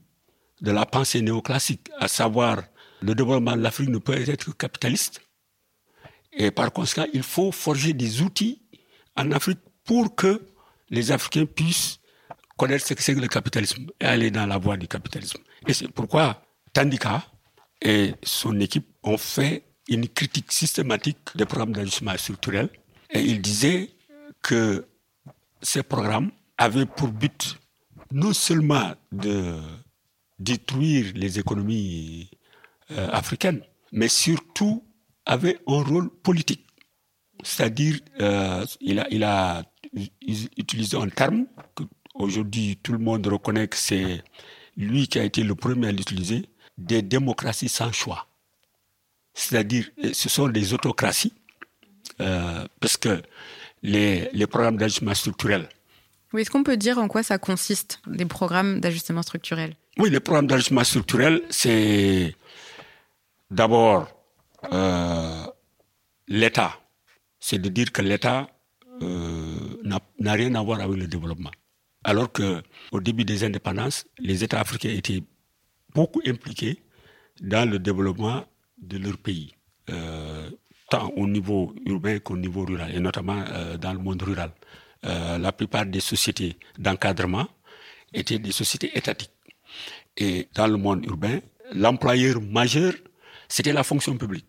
[0.61, 2.63] de la pensée néoclassique, à savoir
[3.01, 5.21] le développement de l'Afrique ne peut être que capitaliste.
[6.33, 8.61] Et par conséquent, il faut forger des outils
[9.15, 10.41] en Afrique pour que
[10.89, 11.99] les Africains puissent
[12.57, 15.39] connaître ce que c'est que le capitalisme et aller dans la voie du capitalisme.
[15.67, 16.41] Et c'est pourquoi
[16.73, 17.23] Tandika
[17.81, 22.69] et son équipe ont fait une critique systématique des programmes d'ajustement structurel.
[23.11, 23.89] Et il disait
[24.41, 24.85] que
[25.61, 27.57] ces programmes avaient pour but
[28.11, 29.59] non seulement de
[30.39, 32.29] détruire les économies
[32.91, 34.83] euh, africaines, mais surtout
[35.25, 36.65] avait un rôle politique.
[37.43, 39.63] C'est-à-dire, euh, il, a, il a
[40.57, 41.45] utilisé un terme
[41.75, 44.23] que aujourd'hui tout le monde reconnaît que c'est
[44.77, 46.45] lui qui a été le premier à l'utiliser,
[46.77, 48.27] des démocraties sans choix.
[49.35, 51.33] C'est-à-dire, ce sont des autocraties,
[52.21, 53.21] euh, parce que
[53.83, 55.67] les, les programmes d'ajustement structurel.
[56.33, 59.75] Oui, est-ce qu'on peut dire en quoi ça consiste, les programmes d'ajustement structurel?
[59.97, 62.33] Oui, les programmes d'ajustement structurel, c'est
[63.51, 64.07] d'abord
[64.71, 65.45] euh,
[66.27, 66.79] l'État.
[67.39, 68.47] C'est de dire que l'État
[69.01, 71.51] euh, n'a rien à voir avec le développement.
[72.05, 75.23] Alors que au début des indépendances, les États africains étaient
[75.93, 76.81] beaucoup impliqués
[77.41, 78.45] dans le développement
[78.87, 79.53] de leur pays,
[79.89, 80.49] euh,
[80.89, 84.51] tant au niveau urbain qu'au niveau rural, et notamment euh, dans le monde rural.
[85.05, 87.47] Euh, la plupart des sociétés d'encadrement
[88.13, 89.31] étaient des sociétés étatiques.
[90.17, 91.39] Et dans le monde urbain,
[91.73, 92.93] l'employeur majeur,
[93.47, 94.47] c'était la fonction publique.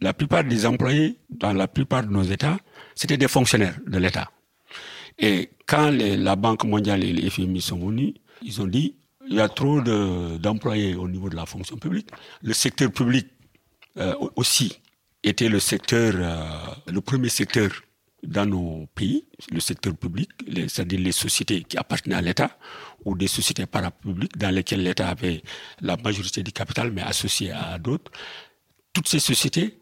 [0.00, 2.58] La plupart des employés dans la plupart de nos États,
[2.94, 4.30] c'était des fonctionnaires de l'État.
[5.18, 8.96] Et quand les, la Banque mondiale et les FMI sont venus, ils ont dit,
[9.30, 12.08] Il y a trop d'employés au niveau de la fonction publique.
[12.42, 13.28] Le secteur public
[13.96, 14.80] euh, aussi
[15.22, 17.70] était le secteur, euh, le premier secteur
[18.24, 20.28] dans nos pays, le secteur public,
[20.68, 22.50] c'est-à-dire les sociétés qui appartenaient à l'État
[23.04, 25.42] ou des sociétés parapubliques dans lesquelles l'État avait
[25.80, 28.10] la majorité du capital mais associé à d'autres.
[28.92, 29.80] Toutes ces sociétés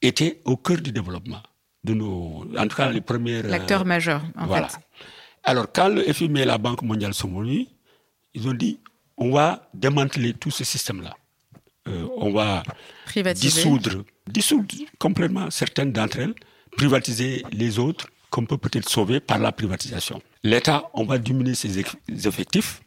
[0.00, 1.42] étaient au cœur du développement
[1.84, 3.46] de nos, en tout cas les premières.
[3.46, 4.68] L'acteur majeur, en voilà.
[4.70, 4.78] fait.
[5.44, 7.68] Alors quand le FMI et la Banque mondiale sont venus,
[8.36, 8.78] ils ont dit
[9.16, 11.14] on va démanteler tout ce système-là.
[11.88, 12.62] Euh, on va
[13.34, 16.34] dissoudre, dissoudre complètement certaines d'entre elles,
[16.76, 20.20] privatiser les autres qu'on peut peut-être sauver par la privatisation.
[20.42, 21.78] L'État, on va diminuer ses
[22.26, 22.82] effectifs.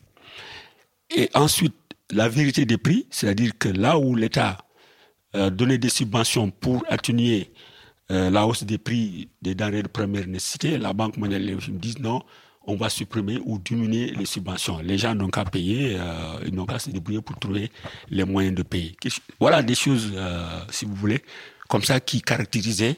[1.16, 1.76] Et ensuite,
[2.12, 4.58] la vérité des prix, c'est-à-dire que là où l'État
[5.36, 7.52] euh, donnait des subventions pour atténuer
[8.12, 12.00] euh, la hausse des prix des denrées de première nécessité, la Banque mondiale les disent
[12.00, 12.22] non,
[12.70, 14.78] on va supprimer ou diminuer les subventions.
[14.80, 17.72] Les gens n'ont qu'à payer, euh, ils n'ont qu'à se débrouiller pour trouver
[18.10, 18.96] les moyens de payer.
[19.40, 21.24] Voilà des choses, euh, si vous voulez,
[21.68, 22.96] comme ça qui caractérisaient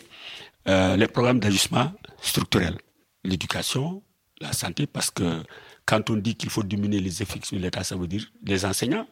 [0.67, 2.77] euh, les programmes d'ajustement structurel.
[3.23, 4.03] L'éducation,
[4.41, 5.41] la santé, parce que
[5.85, 9.07] quand on dit qu'il faut diminuer les effectifs de l'État, ça veut dire les enseignants.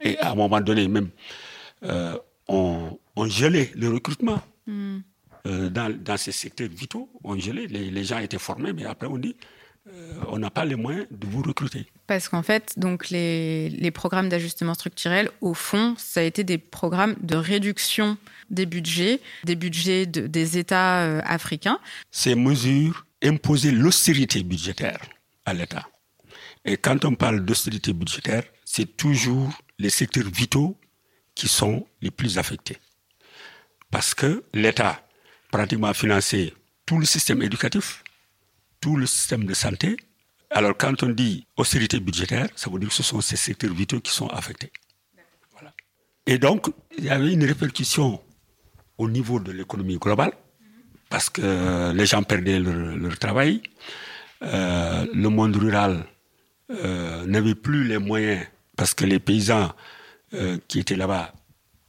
[0.00, 1.10] Et à un moment donné, même,
[2.46, 4.40] on, gelait le recrutement.
[4.66, 5.00] Hmm.
[5.44, 9.36] dans, ces secteurs vitaux, on gelait, les, les gens étaient formés, mais après on dit
[10.28, 11.86] on n'a pas les moyens de vous recruter.
[12.06, 17.16] Parce qu'en fait, donc les, programmes d'ajustement structurel, au fond, ça a été des programmes
[17.20, 18.16] de réduction
[18.50, 21.78] des budgets, des budgets des États euh, africains.
[22.10, 25.00] Ces mesures imposaient l'austérité budgétaire
[25.44, 25.86] à l'État.
[26.64, 30.78] Et quand on parle d'austérité budgétaire, c'est toujours les secteurs vitaux
[31.34, 32.78] qui sont les plus affectés.
[33.90, 35.00] Parce que l'État
[35.50, 36.54] pratiquement a financé
[36.86, 38.02] tout le système éducatif,
[38.84, 39.96] tout le système de santé.
[40.50, 44.00] Alors quand on dit austérité budgétaire, ça veut dire que ce sont ces secteurs vitaux
[44.00, 44.70] qui sont affectés.
[46.26, 46.60] Et donc,
[46.98, 48.20] il y avait une répercussion
[48.98, 50.32] au niveau de l'économie globale,
[51.08, 53.62] parce que les gens perdaient leur, travail,
[54.42, 56.04] euh, le monde rural
[56.70, 59.72] euh, n'avait plus les moyens, parce que les paysans
[60.34, 61.32] euh, qui étaient là-bas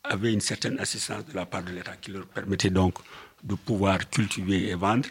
[0.04, 2.96] avaient une certaine assistance de la part de l'État qui leur permettait donc
[3.46, 5.08] de pouvoir cultiver et vendre.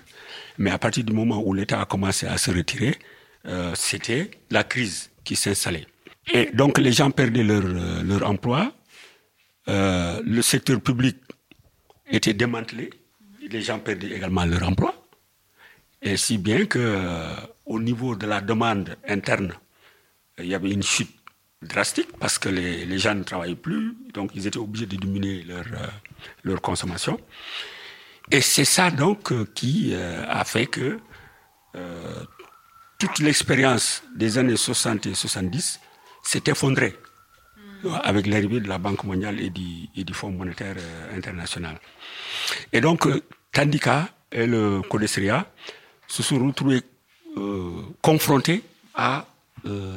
[0.59, 2.99] Mais à partir du moment où l'État a commencé à se retirer,
[3.47, 5.87] euh, c'était la crise qui s'installait.
[6.33, 8.73] Et donc les gens perdaient leur, euh, leur emploi,
[9.69, 11.17] euh, le secteur public
[12.11, 12.91] était démantelé,
[13.49, 14.95] les gens perdaient également leur emploi.
[16.03, 16.99] Et si bien que
[17.65, 19.55] au niveau de la demande interne,
[20.39, 21.15] il y avait une chute
[21.63, 25.43] drastique parce que les, les gens ne travaillaient plus, donc ils étaient obligés de diminuer
[25.45, 25.65] leur,
[26.43, 27.19] leur consommation.
[28.31, 30.99] Et c'est ça donc euh, qui euh, a fait que
[31.77, 32.25] euh,
[32.99, 35.81] toute l'expérience des années 60 et 70
[36.23, 36.97] s'est effondrée
[38.03, 40.77] avec l'arrivée de la Banque mondiale et du, et du Fonds monétaire
[41.15, 41.79] international.
[42.73, 43.07] Et donc,
[43.53, 45.47] Tandika et le Codesria
[46.07, 46.81] se sont retrouvés
[48.01, 48.63] confrontés
[48.95, 49.27] à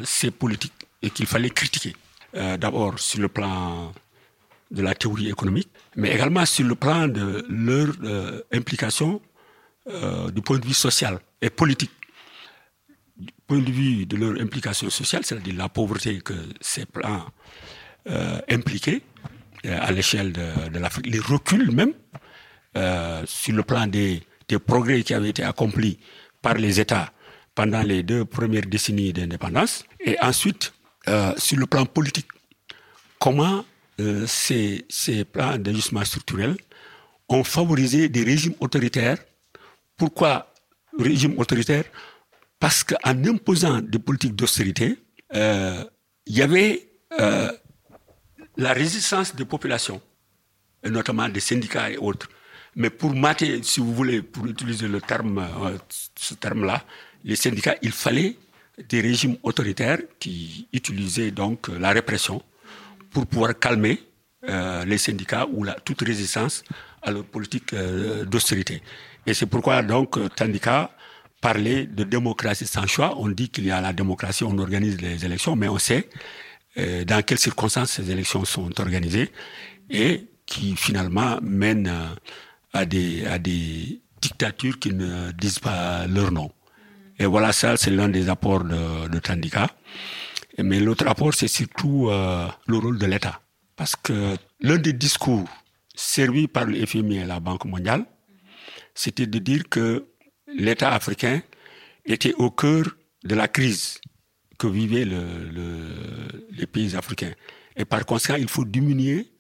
[0.04, 1.96] ces politiques et qu'il fallait critiquer.
[2.34, 3.94] D'abord sur le plan
[4.70, 9.20] de la théorie économique, mais également sur le plan de leur euh, implication
[9.90, 11.92] euh, du point de vue social et politique.
[13.18, 17.26] Du point de vue de leur implication sociale, c'est-à-dire la pauvreté que ces plans
[18.10, 19.02] euh, impliquaient
[19.64, 21.94] à l'échelle de, l'Afrique, les reculs même
[23.26, 25.98] sur le plan des, des progrès qui avaient été accomplis
[26.44, 27.12] par les États
[27.56, 30.74] pendant les deux premières décennies d'indépendance, et ensuite
[31.38, 32.28] sur le plan politique,
[33.20, 33.66] comment
[34.00, 36.56] euh, ces, ces plans d'ajustement structurel
[37.30, 39.18] ont favorisé des régimes autoritaires.
[39.96, 40.54] Pourquoi
[40.98, 41.86] régime autoritaire
[42.60, 44.98] Parce qu'en imposant des politiques d'austérité,
[45.34, 45.84] euh,
[46.26, 46.88] il y avait
[47.20, 47.52] euh,
[48.56, 50.02] la résistance des populations,
[50.86, 52.30] notamment des syndicats et autres.
[52.76, 55.48] Mais pour mater, si vous voulez, pour utiliser le terme,
[56.16, 56.84] ce terme-là,
[57.24, 58.38] les syndicats, il fallait
[58.88, 62.44] des régimes autoritaires qui utilisaient donc la répression
[63.18, 64.04] pour pouvoir calmer
[64.48, 66.64] euh, les syndicats ou toute résistance
[67.02, 68.84] à leur politique euh, d'austérité.
[69.26, 70.92] Et c'est pourquoi donc Tandika
[71.42, 73.18] parlait de démocratie sans choix.
[73.18, 76.10] On dit qu'il y a la démocratie, on organise les élections, mais on sait
[76.78, 79.32] euh, dans quelles circonstances ces élections sont organisées
[79.90, 82.14] et qui finalement mènent euh,
[82.72, 86.52] à des, à des dictatures qui ne disent pas leur nom.
[87.18, 89.72] Et voilà, ça, c'est l'un des apports de, de Tandika.
[90.58, 93.42] Mais l'autre apport, c'est surtout euh, le rôle de l'État.
[93.76, 95.48] Parce que l'un des discours
[95.96, 98.06] servis par le FMI et la Banque mondiale,
[98.96, 100.06] c'était de dire que
[100.48, 101.42] l'État africain
[102.06, 102.86] était au cœur
[103.24, 104.00] de la crise
[104.58, 107.34] que vivaient les pays africains.
[107.76, 109.32] Et par conséquent, il faut diminuer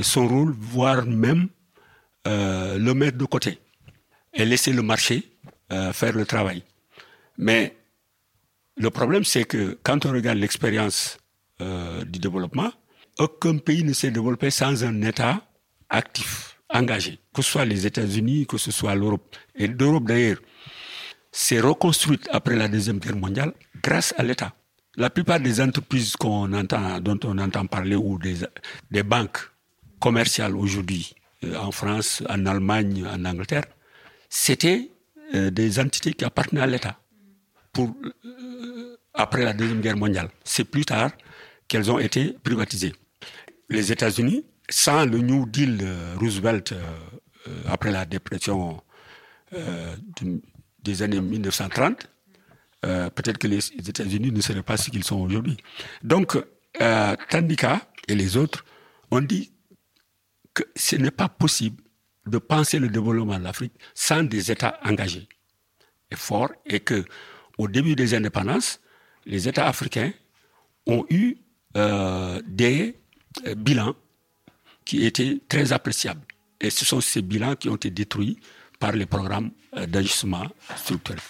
[0.00, 1.48] son rôle, voire même
[2.28, 3.58] euh, le mettre de côté
[4.32, 5.28] et laisser le marché
[5.72, 6.62] euh, faire le travail.
[7.36, 7.76] Mais
[8.76, 11.18] le problème, c'est que quand on regarde l'expérience
[11.60, 12.72] euh, du développement,
[13.18, 15.42] aucun pays ne s'est développé sans un État
[15.90, 19.36] actif, engagé, que ce soit les États-Unis, que ce soit l'Europe.
[19.54, 20.38] Et l'Europe, d'ailleurs,
[21.30, 24.54] s'est reconstruite après la Deuxième Guerre mondiale grâce à l'État.
[24.96, 26.48] La plupart des entreprises dont
[27.24, 28.18] on entend parler, ou
[28.90, 29.38] des, banques
[30.00, 33.64] commerciales aujourd'hui, euh, en France, en Allemagne, en Angleterre,
[34.28, 34.90] c'était
[35.34, 36.98] euh, des entités qui appartenaient à l'État.
[37.72, 37.94] Pour,
[39.14, 40.28] après la Deuxième Guerre mondiale.
[40.44, 41.10] C'est plus tard
[41.68, 42.94] qu'elles ont été privatisées.
[43.68, 45.84] Les États-Unis, sans le New Deal
[46.18, 46.74] Roosevelt
[47.66, 48.82] après la dépression
[50.82, 52.08] des années 1930,
[52.80, 55.56] peut-être que les États-Unis ne seraient pas ce qu'ils sont aujourd'hui.
[56.02, 56.36] Donc,
[57.28, 58.64] Tandika et les autres
[59.10, 59.52] ont dit
[60.54, 61.82] que ce n'est pas possible
[62.26, 65.28] de penser le développement de l'Afrique sans des États engagés
[66.10, 67.04] et forts, et que
[67.58, 68.80] au début des indépendances,
[69.26, 70.12] les États africains
[70.86, 71.36] ont eu
[71.76, 72.96] euh, des
[73.46, 73.94] euh, bilans
[74.84, 76.20] qui étaient très appréciables.
[76.60, 78.38] Et ce sont ces bilans qui ont été détruits
[78.78, 80.44] par les programmes euh, d'ajustement
[80.76, 81.20] structurel.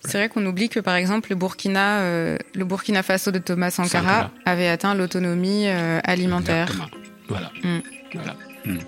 [0.00, 4.30] C'est vrai qu'on oublie que par exemple le Burkina, le Burkina Faso de Thomas Sankara,
[4.44, 6.88] avait atteint l'autonomie alimentaire.
[7.28, 7.50] Voilà.
[7.62, 7.78] Mm.
[8.14, 8.36] voilà.
[8.64, 8.78] Mm.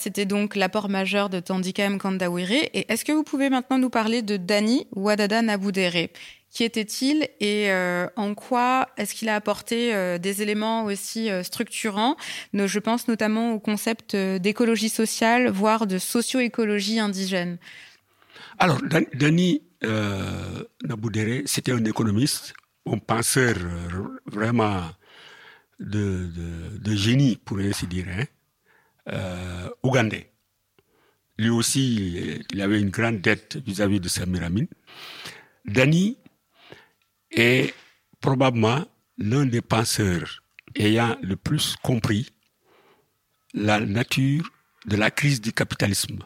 [0.00, 2.50] C'était donc l'apport majeur de Tandika Mkandawire.
[2.50, 6.08] Et est-ce que vous pouvez maintenant nous parler de Dani Wadada Naboudere
[6.50, 11.42] Qui était-il et euh, en quoi est-ce qu'il a apporté euh, des éléments aussi euh,
[11.42, 12.16] structurants?
[12.54, 17.58] Je pense notamment au concept d'écologie sociale, voire de socio-écologie indigène.
[18.58, 18.80] Alors,
[19.14, 19.62] Dani
[20.82, 22.54] Naboudere, c'était un économiste,
[22.86, 23.54] un penseur
[24.26, 24.82] vraiment
[25.78, 26.28] de,
[26.86, 28.06] génie, pour ainsi dire.
[28.08, 28.24] Hein
[29.08, 30.30] euh, ougandais.
[31.38, 34.66] Lui aussi, il avait une grande dette vis-à-vis de Samir Amin.
[35.64, 36.18] Dani
[37.30, 37.74] est
[38.20, 38.84] probablement
[39.16, 40.42] l'un des penseurs
[40.74, 42.28] ayant le plus compris
[43.54, 44.50] la nature
[44.86, 46.18] de la crise du capitalisme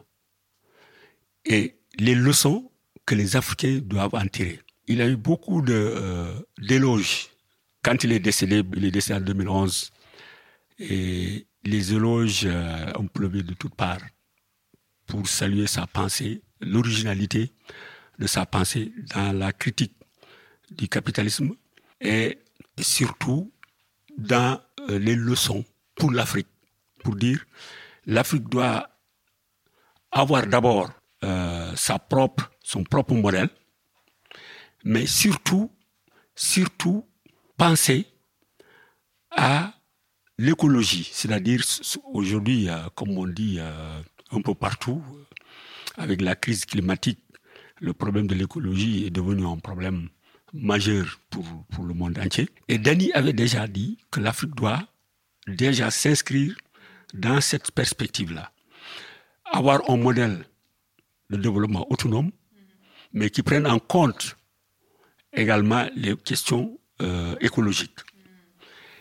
[1.45, 2.71] et les leçons
[3.07, 4.61] que les Africains doivent en tirer.
[4.87, 7.29] Il a eu beaucoup euh, d'éloges.
[7.83, 9.91] Quand il est décédé, il est décédé en 2011,
[10.79, 14.01] et les éloges euh, ont pleuvé de toutes parts
[15.07, 17.53] pour saluer sa pensée, l'originalité
[18.19, 19.97] de sa pensée dans la critique
[20.71, 21.55] du capitalisme
[22.01, 22.39] et
[22.79, 23.53] surtout
[24.17, 26.49] dans euh, les leçons pour l'Afrique,
[27.03, 27.45] pour dire
[28.07, 28.89] l'Afrique doit
[30.11, 30.91] avoir d'abord
[31.25, 33.49] euh, sa propre, son propre modèle,
[34.85, 35.73] mais surtout,
[36.35, 37.09] surtout
[37.57, 38.07] penser
[39.31, 39.75] à
[40.39, 41.63] l'écologie, c'est-à-dire
[42.13, 45.03] aujourd'hui, comme on dit un peu partout,
[45.97, 47.21] avec la crise climatique,
[47.81, 50.09] le problème de l'écologie est devenu un problème
[50.53, 51.45] majeur pour,
[51.85, 52.49] le monde entier.
[52.69, 54.87] Et Dani avait déjà dit que l'Afrique doit
[55.47, 56.55] déjà s'inscrire
[57.13, 58.51] dans cette perspective-là.
[59.53, 60.45] Avoir un modèle
[61.31, 62.31] de développement autonome,
[63.13, 64.37] mais qui prenne en compte
[65.33, 67.99] également les questions euh, écologiques.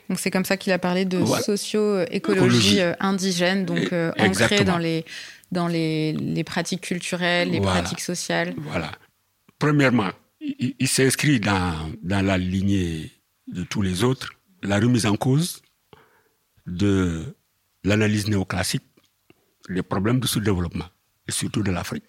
[0.10, 4.78] Donc c'est comme ça qu'il a parlé de socio-écologie euh, indigène, donc euh, ancrée dans
[4.78, 5.06] les
[5.52, 8.56] dans les, les pratiques culturelles, les pratiques sociales.
[8.58, 8.92] Voilà.
[9.60, 10.10] Premièrement,
[10.42, 13.12] il, s'inscrit dans, dans la lignée
[13.48, 14.34] de tous les autres,
[14.64, 15.62] la remise en cause
[16.66, 17.36] de
[17.84, 18.84] l'analyse néoclassique
[19.70, 20.90] des problèmes de sous-développement,
[21.28, 22.06] et surtout de l'Afrique.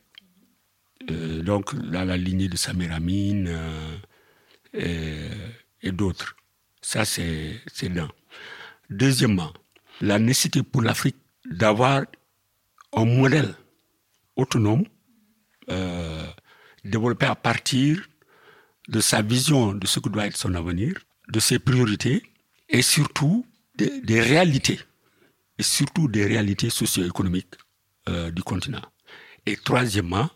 [1.11, 3.45] Euh, donc, dans la lignée de Samir Amin
[4.73, 5.29] et,
[5.83, 6.35] et d'autres.
[6.85, 8.11] Ça, c'est l'un.
[8.91, 9.55] Deuxièmement,
[10.03, 11.17] la nécessité pour l'Afrique
[11.51, 12.05] d'avoir
[12.93, 13.55] un modèle
[14.37, 14.85] autonome
[15.71, 16.27] euh,
[16.85, 18.07] développé à partir
[18.89, 20.93] de sa vision de ce que doit être son avenir,
[21.29, 22.23] de ses priorités
[22.69, 24.79] et surtout des, réalités,
[25.59, 27.55] et surtout des réalités socio-économiques
[28.11, 28.83] euh, du continent.
[29.47, 30.29] Et troisièmement,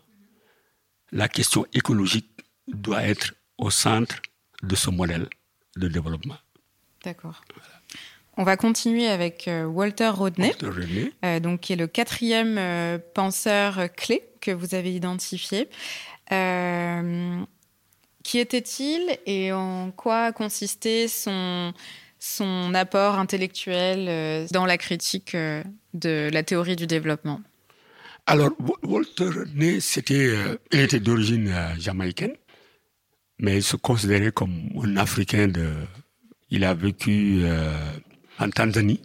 [1.12, 2.30] la question écologique
[2.66, 4.16] doit être au centre
[4.62, 5.28] de ce modèle
[5.78, 6.36] de développement.
[7.04, 7.42] D'accord.
[8.40, 10.54] On va continuer avec euh, Walter Rodney,
[11.24, 15.68] euh, donc, qui est le quatrième euh, penseur clé que vous avez identifié.
[18.22, 21.72] qui était-il et en quoi consistait son,
[22.20, 27.40] son apport intellectuel dans la critique de la théorie du développement?
[28.26, 28.50] Alors,
[28.84, 30.32] Walter Rodney, c'était,
[30.70, 32.36] il était d'origine jamaïcaine,
[33.38, 35.68] mais il se considérait comme un Africain de...
[36.50, 37.42] Il a vécu
[38.38, 39.00] en Tanzanie.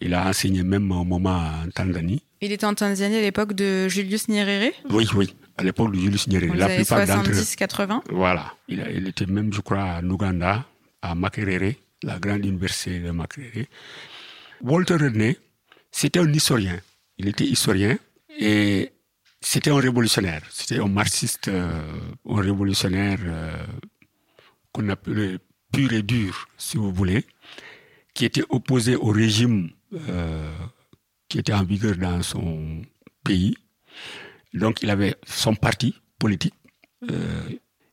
[0.00, 2.22] Il a enseigné même un moment en Tanzanie.
[2.40, 4.72] Il était en Tanzanie à l'époque de Julius Nyerere?
[4.88, 6.54] Oui, oui, à l'époque de Julius Nyerere.
[6.54, 8.54] La plupart 70-80 Voilà.
[8.68, 10.64] Il, il, était même, je crois, à Ouganda,
[11.02, 13.66] à Makerere, la grande université de Makerere.
[14.62, 15.36] Walter René,
[15.90, 16.80] c'était un historien.
[17.18, 17.98] Il était historien
[18.38, 18.90] et
[19.40, 20.42] c'était un révolutionnaire.
[20.50, 21.82] C'était un marxiste, euh,
[22.28, 23.56] un révolutionnaire euh,
[24.72, 25.38] qu'on appelait
[25.72, 27.24] pur et dur, si vous voulez
[28.12, 29.70] qui était opposé au régime
[30.08, 30.52] euh,
[31.28, 32.82] qui était en vigueur dans son
[33.24, 33.56] pays.
[34.52, 36.54] Donc il avait son parti politique.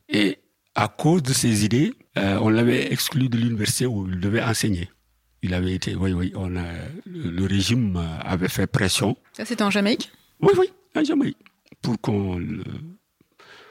[0.09, 0.39] Et
[0.73, 4.89] à cause de ses idées, on l'avait exclu de l'université où il devait enseigner.
[5.43, 6.65] Il avait été, oui, oui, on a,
[7.05, 9.15] le, régime avait fait pression.
[9.33, 10.11] Ça, c'était en Jamaïque?
[10.41, 11.37] Oui, oui, en Jamaïque.
[11.81, 12.41] Pour qu'on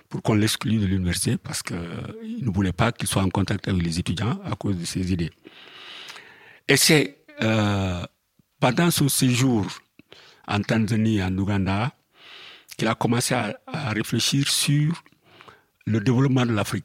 [0.08, 3.82] pour qu'on l'exclue de l'université parce qu'il ne voulait pas qu'il soit en contact avec
[3.82, 5.32] les étudiants à cause de ses idées.
[6.68, 8.04] Et c'est euh,
[8.60, 9.66] pendant son séjour
[10.46, 11.92] en Tanzanie, en Ouganda,
[12.76, 13.58] qu'il a commencé à,
[13.90, 15.02] réfléchir sur
[15.86, 16.84] le développement de l'Afrique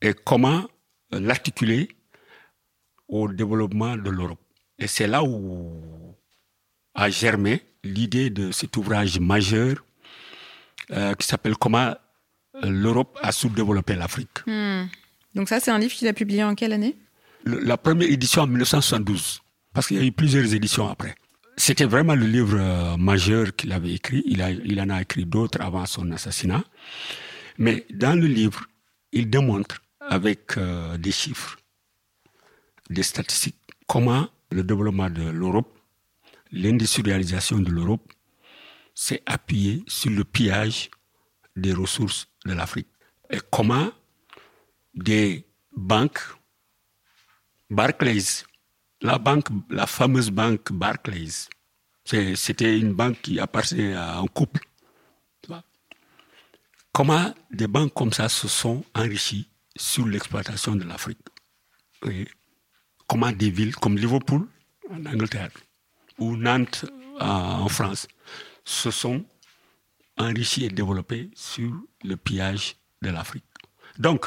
[0.00, 0.64] et comment
[1.10, 1.88] l'articuler
[3.08, 4.40] au développement de l'Europe.
[4.78, 6.14] Et c'est là où
[6.94, 9.84] a germé l'idée de cet ouvrage majeur
[10.90, 11.94] euh, qui s'appelle Comment
[12.62, 14.46] l'Europe a sous-développé l'Afrique.
[14.46, 14.84] Hmm.
[15.34, 16.96] Donc ça, c'est un livre qu'il a publié en quelle année?
[17.44, 21.14] La première édition en 1972, parce qu'il y a eu plusieurs éditions après.
[21.56, 24.22] C'était vraiment le livre euh, majeur qu'il avait écrit.
[24.26, 26.64] Il, a, il en a écrit d'autres avant son assassinat.
[27.58, 28.64] Mais dans le livre,
[29.12, 31.58] il démontre avec euh, des chiffres,
[32.90, 33.56] des statistiques,
[33.86, 35.73] comment le développement de l'Europe,
[36.54, 38.12] l'industrialisation de l'Europe,
[38.94, 40.90] s'est appuyé sur le pillage
[41.56, 42.88] des ressources de l'Afrique.
[43.28, 43.90] Et comment
[44.94, 45.44] des
[45.76, 46.20] banques
[47.68, 48.44] Barclays,
[49.00, 51.48] la banque, la fameuse banque Barclays,
[52.04, 54.60] c'était une banque qui appartenait à un couple.
[56.92, 61.18] Comment des banques comme ça se sont enrichies sur l'exploitation de l'Afrique?
[63.08, 64.46] Comment des villes comme Liverpool
[64.90, 65.50] en Angleterre?
[66.18, 66.86] Ou Nantes
[67.20, 68.08] en France
[68.64, 69.24] se sont
[70.16, 73.44] enrichies et développées sur le pillage de l'Afrique.
[73.98, 74.26] Donc,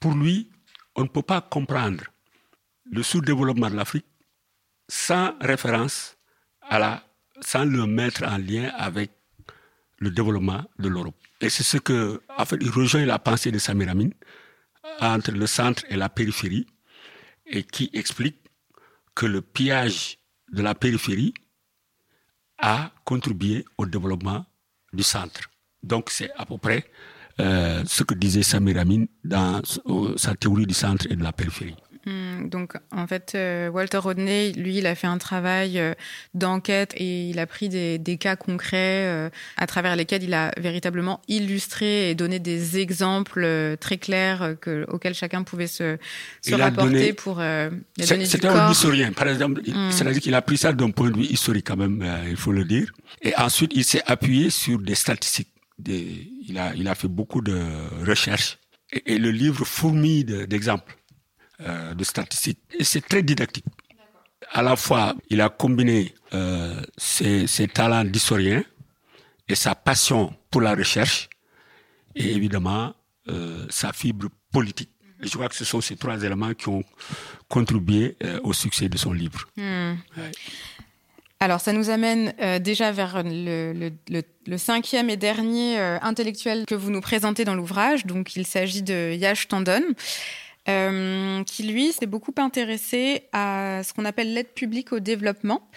[0.00, 0.50] pour lui,
[0.94, 2.04] on ne peut pas comprendre
[2.90, 4.06] le sous-développement de l'Afrique
[4.88, 6.16] sans référence
[6.62, 7.04] à la,
[7.40, 9.10] sans le mettre en lien avec
[9.98, 11.16] le développement de l'Europe.
[11.40, 14.10] Et c'est ce que, en fait, il rejoint la pensée de Samir Amin
[15.00, 16.66] entre le centre et la périphérie
[17.46, 18.38] et qui explique
[19.14, 20.18] que le pillage
[20.52, 21.34] de la périphérie
[22.58, 24.44] a contribué au développement
[24.92, 25.40] du centre.
[25.82, 26.90] Donc c'est à peu près
[27.40, 29.62] euh, ce que disait Samir Amin dans
[30.16, 31.76] sa théorie du centre et de la périphérie.
[32.08, 35.92] Hmm, donc, en fait, euh, Walter Rodney, lui, il a fait un travail euh,
[36.32, 39.28] d'enquête et il a pris des, cas concrets euh,
[39.58, 45.14] à travers lesquels il a véritablement illustré et donné des exemples très clairs que, auxquels
[45.14, 45.98] chacun pouvait se,
[46.40, 47.42] se rapporter pour
[47.98, 49.60] C'était un historien, par exemple.
[49.66, 49.90] Hmm.
[49.90, 52.64] C'est-à-dire qu'il a pris ça d'un point de vue historique, quand même, il faut le
[52.64, 52.90] dire.
[53.20, 55.48] Et ensuite, il s'est appuyé sur des statistiques.
[55.78, 57.60] Des, il, a, il a fait beaucoup de
[58.06, 58.58] recherches.
[58.92, 60.97] Et, et le livre fourmille d'exemples.
[61.60, 62.60] Euh, de statistiques.
[62.78, 63.64] Et c'est très didactique.
[64.52, 68.62] À la fois, il a combiné euh, ses, ses, talents d'historien
[69.48, 71.28] et sa passion pour la recherche
[72.14, 72.94] et évidemment
[73.28, 74.90] euh, sa fibre politique.
[75.20, 76.84] Et je crois que ce sont ces trois éléments qui ont
[77.48, 79.48] contribué au succès de son livre.
[79.56, 79.94] Hmm.
[81.40, 85.98] Alors, ça nous amène euh, déjà vers le, le, le, le, cinquième et dernier euh,
[86.02, 88.06] intellectuel que vous nous présentez dans l'ouvrage.
[88.06, 89.82] Donc, il s'agit de Yash Tandon.
[90.68, 95.68] Euh, qui lui s'est beaucoup intéressé à ce qu'on appelle l'aide publique au développement.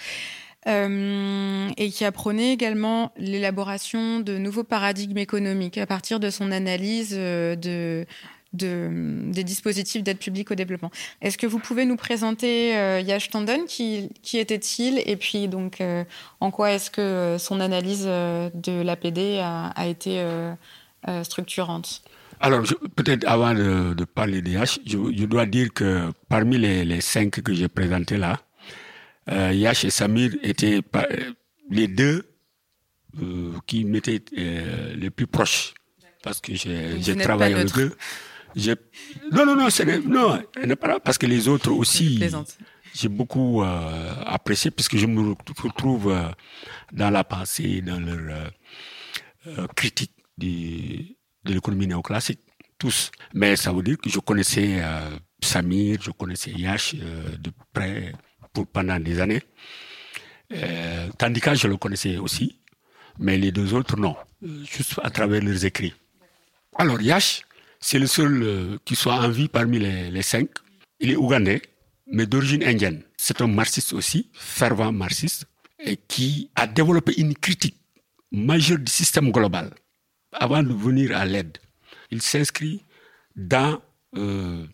[0.68, 7.14] et qui a prôné également l'élaboration de nouveaux paradigmes économiques à partir de son analyse
[7.14, 8.06] de,
[8.54, 10.92] des dispositifs d'aide publique au développement.
[11.22, 16.04] Est-ce que vous pouvez nous présenter euh, Yash Tandon qui, était-il et puis donc euh,
[16.40, 20.24] en quoi est-ce que euh, son analyse de l'APD a, a été
[21.24, 22.02] structurante?
[22.42, 22.64] Alors,
[22.96, 27.42] peut-être avant de, parler de Yash, je, je, dois dire que parmi les, les cinq
[27.42, 28.40] que j'ai présentés là,
[29.30, 30.82] Yash et Samir étaient
[31.70, 32.26] les deux
[33.68, 35.74] qui m'étaient les plus proches.
[36.24, 37.96] Parce que j'ai travaillé avec eux.
[39.32, 39.68] Non, non, non,
[40.08, 40.40] non,
[41.04, 42.22] parce que les autres aussi,
[42.94, 45.34] j'ai beaucoup euh, apprécié puisque je me
[45.64, 46.30] retrouve euh,
[46.92, 48.50] dans la pensée, dans leur euh,
[49.48, 52.40] euh critique de, de l'économie néoclassique,
[52.78, 53.12] tous.
[53.34, 54.82] Mais ça veut dire que je connaissais
[55.42, 58.14] Samir, je connaissais Yash de près
[58.54, 59.42] pour, pendant des années.
[61.18, 62.60] tandis que je le connaissais aussi,
[63.20, 65.94] mais les deux autres non, juste à travers leurs écrits.
[66.78, 67.44] Alors Yash,
[67.80, 70.50] c'est le seul euh, qui soit en vie parmi les, cinq.
[71.00, 71.62] Il est ougandais,
[72.08, 73.04] mais d'origine indienne.
[73.18, 75.46] C'est un marxiste aussi, fervent marxiste,
[75.80, 77.78] et qui a développé une critique
[78.32, 79.72] majeure du système global
[80.34, 81.58] avant de venir à l'aide.
[82.10, 82.84] Il s'inscrit
[83.36, 83.82] dans
[84.18, 84.66] euh,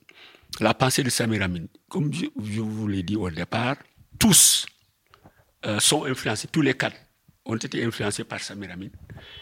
[0.60, 1.66] la pensée de Samir Amin.
[1.90, 2.26] Comme je,
[2.62, 3.78] vous l'ai dit au départ,
[4.20, 4.66] tous
[5.66, 6.98] euh, sont influencés, tous les quatre
[7.46, 8.90] ont été influencés par Samir Amin,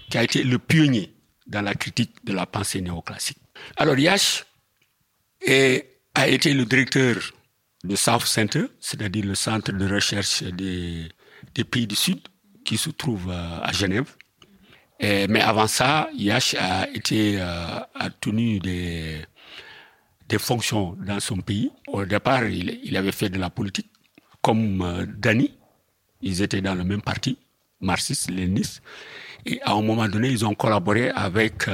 [0.10, 1.14] qui a été le pionnier
[1.48, 3.40] dans la critique de la pensée néoclassique.
[3.78, 4.46] Alors Yash
[6.16, 7.16] a été le directeur
[7.84, 11.10] du South Center, c'est-à-dire le centre de recherche des,
[11.70, 12.20] pays du Sud,
[12.64, 14.16] qui se trouve euh, à Genève.
[15.02, 19.22] Mais avant ça, Yash a été euh, a tenu des,
[20.30, 21.72] des fonctions dans son pays.
[21.88, 23.90] Au départ, il, avait fait de la politique,
[24.42, 25.58] comme euh, Dani.
[26.22, 27.38] Ils étaient dans le même parti,
[27.82, 28.82] marxiste-léniniste.
[29.46, 31.68] Et à un moment donné, ils ont collaboré avec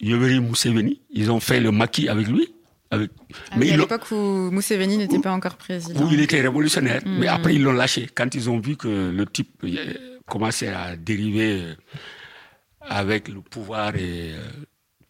[0.00, 1.00] Yoweri Museveni.
[1.10, 2.48] Ils ont fait le maquis avec lui.
[2.90, 3.10] Avec...
[3.52, 6.04] Ah mais à l'époque où Museveni n'était pas encore président.
[6.04, 7.02] Où il était révolutionnaire.
[7.06, 7.28] Mais mm.
[7.28, 8.08] après, ils l'ont lâché.
[8.14, 11.74] Quand ils ont vu que le type euh, commençait à dériver euh,
[12.80, 14.42] avec le pouvoir et euh,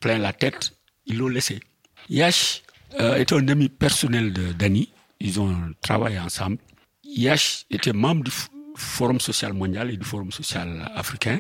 [0.01, 0.73] plein la tête,
[1.07, 1.61] ils l'ont laissé.
[2.09, 2.63] Yash
[2.99, 4.93] était un ami personnel de Dani.
[5.21, 6.59] Ils ont travaillé ensemble.
[7.05, 8.33] Yash était membre du
[8.75, 11.39] Forum social mondial et du Forum social africain.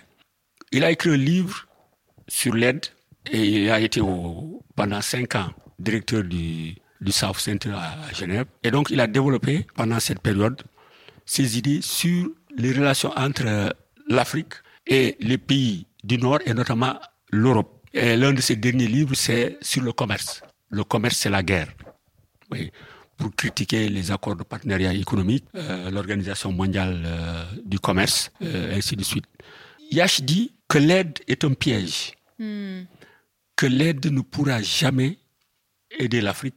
[0.70, 1.66] Il a écrit un livre
[2.28, 2.86] sur l'aide
[3.32, 4.00] et il a été
[4.76, 5.50] pendant cinq ans
[5.80, 8.46] directeur du, du South Center à, Genève.
[8.62, 10.62] Et donc, il a développé pendant cette période
[11.24, 12.28] ses idées sur
[12.60, 13.74] les relations entre
[14.08, 14.54] l'Afrique
[14.86, 16.98] et les pays du Nord et notamment
[17.30, 17.82] l'Europe.
[17.92, 20.42] Et l'un de ses derniers livres, c'est sur le commerce.
[20.68, 21.68] Le commerce, c'est la guerre.
[22.50, 22.70] Oui.
[23.16, 28.96] Pour critiquer les accords de partenariat économique, euh, l'Organisation mondiale euh, du commerce, euh, ainsi
[28.96, 29.26] de suite.
[29.90, 32.12] Yash dit que l'aide est un piège.
[32.38, 32.82] Hmm
[33.60, 35.18] que l'aide ne pourra jamais
[35.98, 36.56] aider l'Afrique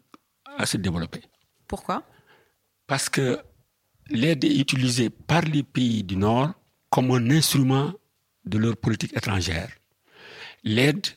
[0.57, 1.19] à se développer.
[1.67, 2.01] Pourquoi?
[2.87, 3.39] Parce que
[4.13, 6.53] l'aide est utilisée par les pays du Nord
[6.89, 7.91] comme un instrument
[8.45, 9.69] de leur politique étrangère.
[10.63, 11.07] L'aide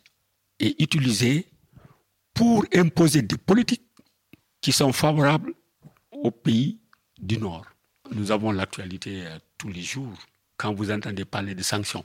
[0.58, 1.46] est utilisée
[2.32, 3.86] pour imposer des politiques
[4.60, 5.54] qui sont favorables
[6.10, 6.80] aux pays
[7.18, 7.66] du Nord.
[8.12, 10.16] Nous avons l'actualité euh, tous les jours
[10.56, 12.04] quand vous entendez parler de sanctions.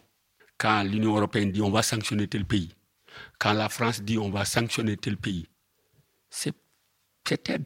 [0.58, 2.74] Quand l'Union européenne dit on va sanctionner tel pays,
[3.40, 5.48] quand la France dit on va sanctionner tel pays,
[6.30, 6.56] c'est
[7.28, 7.66] cette aide.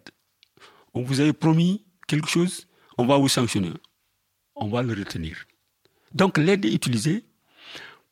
[0.93, 2.67] On vous avait promis quelque chose,
[2.97, 3.73] on va vous sanctionner.
[4.55, 5.45] On va le retenir.
[6.13, 7.25] Donc l'aide est utilisée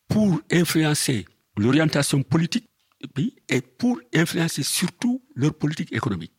[0.08, 1.26] pour influencer
[1.58, 2.70] l'orientation politique
[3.02, 6.34] du pays et pour influencer surtout leur politique économique.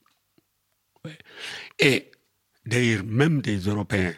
[1.79, 2.11] Et
[2.67, 4.15] d'ailleurs, même des Européens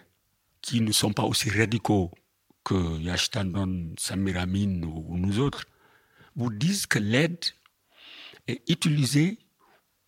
[0.61, 2.11] qui ne sont pas aussi radicaux
[2.65, 5.65] que Yashtandon, Samiramin ou nous autres,
[6.35, 7.45] vous disent que l'aide
[8.49, 9.39] est utilisée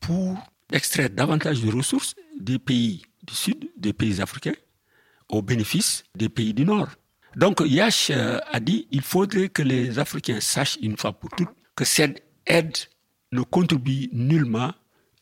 [0.00, 0.38] pour
[0.72, 4.58] extraire davantage de ressources des pays du Sud, des pays africains,
[5.28, 6.88] au bénéfice des pays du Nord.
[7.36, 11.54] Donc Yash euh, a dit il faudrait que les Africains sachent une fois pour toutes
[11.76, 12.76] que cette aide
[13.32, 14.72] ne contribue nullement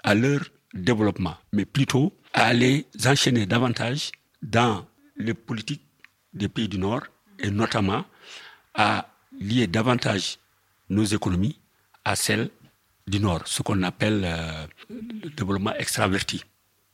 [0.05, 0.41] à leur
[0.73, 4.87] développement, mais plutôt à les enchaîner davantage dans
[5.17, 5.83] les politiques
[6.33, 7.03] des pays du Nord
[7.41, 8.05] et notamment
[8.75, 9.09] à
[9.41, 10.39] lier davantage
[10.89, 11.59] nos économies
[12.05, 12.51] à celles
[13.07, 16.45] du Nord, ce qu'on appelle euh, le développement extraverti,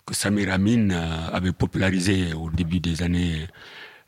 [0.07, 3.47] que Samir Amin euh, avait popularisé au début des années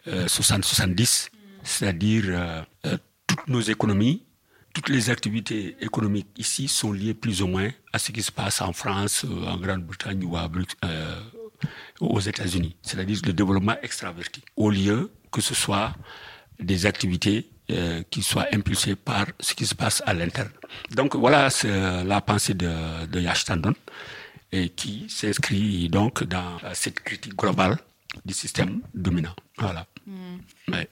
[0.06, 2.66] 60-70, euh, c'est-à-dire
[3.26, 4.22] toutes nos économies,
[4.74, 8.60] toutes les activités économiques ici sont liées plus ou moins à ce qui se passe
[8.60, 10.36] en France, en Grande-Bretagne ou,
[12.00, 15.94] aux États-Unis, c'est-à-dire le développement extraverti, au lieu que ce soit
[16.60, 20.50] des activités euh, qui soient impulsées par ce qui se passe à l'interne.
[20.90, 21.48] Donc voilà
[22.04, 23.74] la pensée de, de Yash Tandon
[24.54, 27.76] et qui s'inscrit donc dans cette critique globale
[28.24, 29.34] du système dominant.
[29.58, 29.86] Voilà.
[30.06, 30.36] Mm.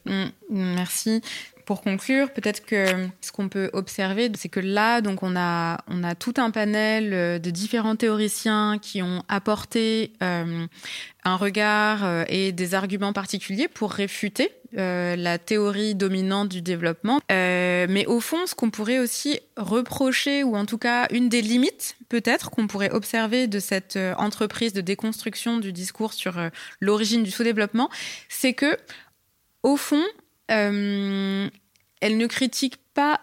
[0.05, 0.31] Mm.
[0.51, 1.23] Merci.
[1.65, 6.03] Pour conclure, peut-être que ce qu'on peut observer, c'est que là, donc, on a, on
[6.03, 10.67] a tout un panel euh, de différents théoriciens qui ont apporté euh,
[11.25, 17.21] un regard euh, et des arguments particuliers pour réfuter la théorie dominante du développement.
[17.29, 21.95] mais au fond, ce qu'on pourrait aussi reprocher, ou en tout cas une des limites
[22.13, 26.35] peut-être qu'on pourrait observer de cette entreprise de déconstruction du discours sur
[26.81, 27.89] l'origine du sous-développement,
[28.29, 28.77] c'est que
[29.63, 30.05] au fond,
[30.51, 31.49] euh,
[32.01, 33.21] elle ne critique pas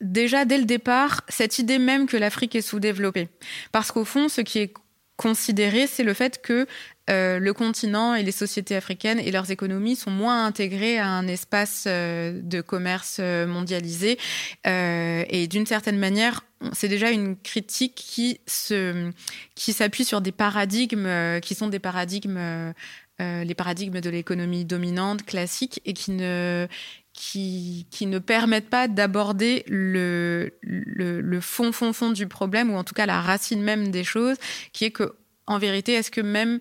[0.00, 3.28] déjà dès le départ cette idée même que l'Afrique est sous-développée.
[3.72, 4.72] Parce qu'au fond, ce qui est
[5.16, 6.66] considéré, c'est le fait que
[7.10, 11.26] euh, le continent et les sociétés africaines et leurs économies sont moins intégrées à un
[11.26, 14.18] espace euh, de commerce mondialisé.
[14.64, 19.10] et d'une certaine manière, c'est déjà une critique qui se
[19.54, 22.72] qui s'appuie sur des paradigmes qui sont des paradigmes
[23.20, 26.66] euh, les paradigmes de l'économie dominante classique et qui ne,
[27.12, 32.84] qui, qui ne permettent pas d'aborder le, le, fond, fond, fond du problème, ou en
[32.84, 34.36] tout cas la racine même des choses,
[34.72, 36.60] qui est que, en vérité, est-ce que même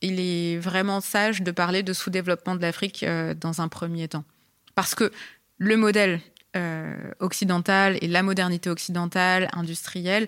[0.00, 4.24] il est vraiment sage de parler de sous-développement de l'Afrique euh, dans un premier temps?
[4.76, 5.10] Parce que
[5.58, 6.20] le modèle
[6.56, 10.26] euh, occidentale et la modernité occidentale, industrielle,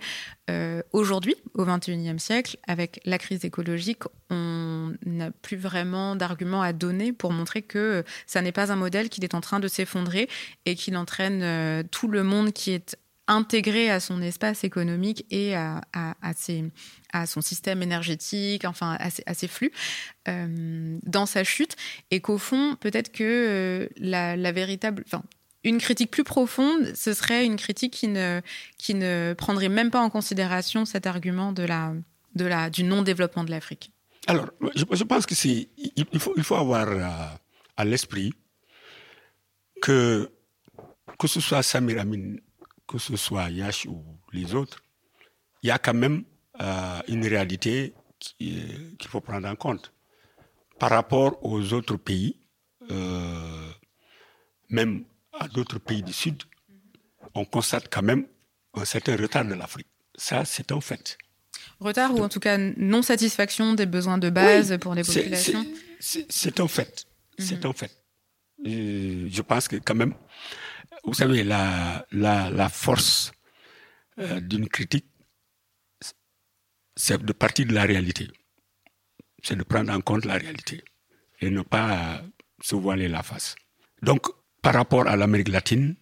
[0.51, 6.75] euh, aujourd'hui, au XXIe siècle, avec la crise écologique, on n'a plus vraiment d'arguments à
[6.75, 10.29] donner pour montrer que ça n'est pas un modèle qui est en train de s'effondrer
[10.67, 15.55] et qu'il entraîne euh, tout le monde qui est intégré à son espace économique et
[15.55, 15.83] à,
[17.27, 19.71] son système énergétique, enfin à ses, flux,
[20.27, 21.77] dans sa chute,
[22.11, 25.23] et qu'au fond, peut-être que la, la, véritable, enfin,
[25.69, 28.41] une critique plus profonde, ce serait une critique qui ne,
[28.79, 31.95] qui ne prendrait même pas en considération cet argument de la,
[32.35, 33.93] de la, du non-développement de l'Afrique.
[34.27, 37.39] Alors, je, pense que c'est, il, faut, il faut avoir
[37.77, 38.35] à, l'esprit
[39.81, 40.31] que,
[41.19, 42.37] que ce soit Samir Amin,
[42.87, 44.83] que ce soit Yash ou les autres,
[45.63, 46.25] il y a quand même
[46.61, 49.93] euh, une réalité qu'il faut prendre en compte.
[50.79, 52.39] Par rapport aux autres pays,
[52.91, 53.71] euh,
[54.69, 55.05] même
[55.41, 56.43] à d'autres pays du Sud,
[57.35, 58.27] on constate quand même
[58.75, 59.89] un certain retard de l'Afrique.
[60.15, 61.17] Ça, c'est un fait.
[61.81, 65.65] Retard ou en tout cas non-satisfaction des besoins de base pour les populations
[66.01, 67.07] C'est un fait.
[67.39, 67.93] C'est un fait.
[68.65, 70.15] Je pense que quand même,
[71.05, 73.33] vous savez, la, la, la force
[74.19, 75.07] euh, d'une critique,
[76.97, 78.29] c'est de partir de la réalité.
[79.45, 80.83] C'est de prendre en compte la réalité
[81.41, 82.23] et ne pas
[82.61, 83.55] se voiler la face.
[84.03, 84.27] Donc,
[84.63, 85.97] par rapport à l'Amérique latine,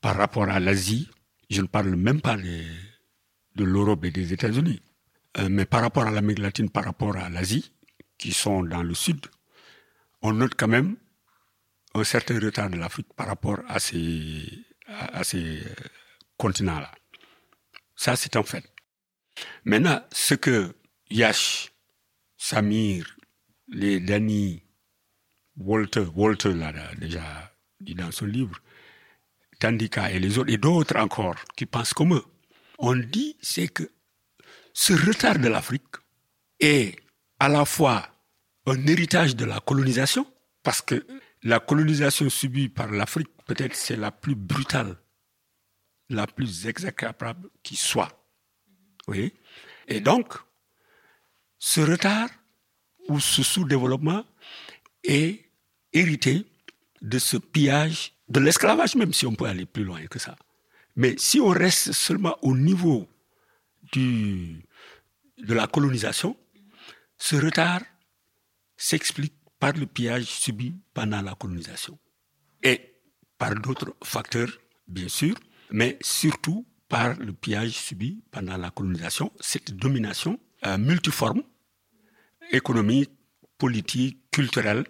[0.00, 1.08] par rapport à l'Asie,
[1.50, 4.82] je ne parle même pas de, l'Europe et des États-Unis,
[5.38, 7.72] euh, mais par rapport à l'Amérique latine, par rapport à l'Asie,
[8.18, 9.26] qui sont dans le sud,
[10.22, 10.96] on note quand même
[11.94, 15.60] un certain retard de l'Afrique par rapport à ces, euh,
[16.38, 16.90] continents-là.
[17.94, 18.64] Ça, c'est un fait.
[19.64, 20.74] Maintenant, ce que
[21.10, 21.72] Yash,
[22.36, 23.16] Samir,
[23.68, 24.64] les Dani,
[25.56, 27.51] Walter, Walter là, déjà
[27.82, 28.58] dit dans son livre,
[29.58, 32.24] Tandika et les autres, et d'autres encore qui pensent comme eux,
[32.78, 33.90] on dit c'est que
[34.72, 35.96] ce retard de l'Afrique
[36.60, 36.96] est
[37.38, 38.08] à la fois
[38.66, 40.26] un héritage de la colonisation,
[40.62, 41.06] parce que
[41.42, 44.96] la colonisation subie par l'Afrique, peut-être c'est la plus brutale,
[46.08, 48.24] la plus exécrable qui soit.
[49.08, 49.34] Oui.
[49.88, 50.34] Et donc,
[51.58, 52.28] ce retard
[53.08, 54.24] ou ce sous-développement
[55.02, 55.50] est
[55.92, 56.46] hérité
[57.02, 60.36] de ce pillage, de l'esclavage même, si on peut aller plus loin que ça.
[60.96, 63.08] Mais si on reste seulement au niveau
[63.92, 64.64] du,
[65.38, 66.36] de la colonisation,
[67.18, 67.82] ce retard
[68.76, 71.98] s'explique par le pillage subi pendant la colonisation.
[72.62, 72.94] Et
[73.38, 74.50] par d'autres facteurs,
[74.86, 75.34] bien sûr,
[75.70, 81.42] mais surtout par le pillage subi pendant la colonisation, cette domination euh, multiforme,
[82.50, 83.10] économique,
[83.56, 84.84] politique, culturelle,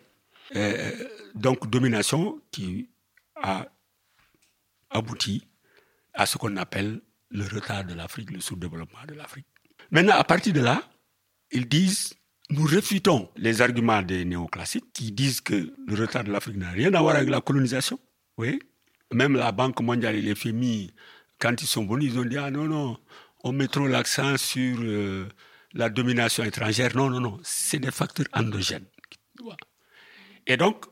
[1.34, 2.88] donc domination qui
[3.36, 3.66] a
[4.90, 5.46] abouti
[6.14, 7.00] à ce qu'on appelle
[7.30, 9.46] le retard de l'Afrique, le sous-développement de l'Afrique.
[9.90, 10.82] Maintenant, à partir de là,
[11.50, 12.14] ils disent,
[12.50, 16.92] nous réfutons les arguments des néoclassiques qui disent que le retard de l'Afrique n'a rien
[16.94, 17.98] à voir avec la colonisation.
[18.36, 18.58] Oui.
[19.12, 20.92] Même la Banque mondiale et les FMI,
[21.38, 22.98] quand ils sont venus, ils ont dit, ah non, non,
[23.44, 25.28] on met trop l'accent sur euh,
[25.74, 26.96] la domination étrangère.
[26.96, 27.40] Non, non, non.
[27.42, 28.86] C'est des facteurs endogènes.
[30.46, 30.86] Et donc,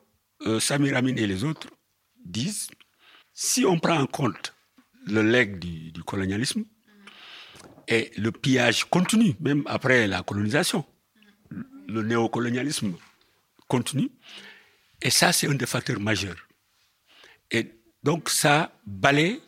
[0.47, 1.69] euh, Samir Amin et les autres
[2.25, 2.69] disent,
[3.33, 4.55] si on prend en compte
[5.07, 6.65] le legs du, colonialisme
[7.89, 10.85] et le pillage continu, même après la colonisation,
[11.89, 12.95] le néocolonialisme
[13.67, 14.11] continue,
[15.03, 16.37] et ça, c'est un des facteurs majeurs.
[17.51, 19.41] Et donc, ça balaye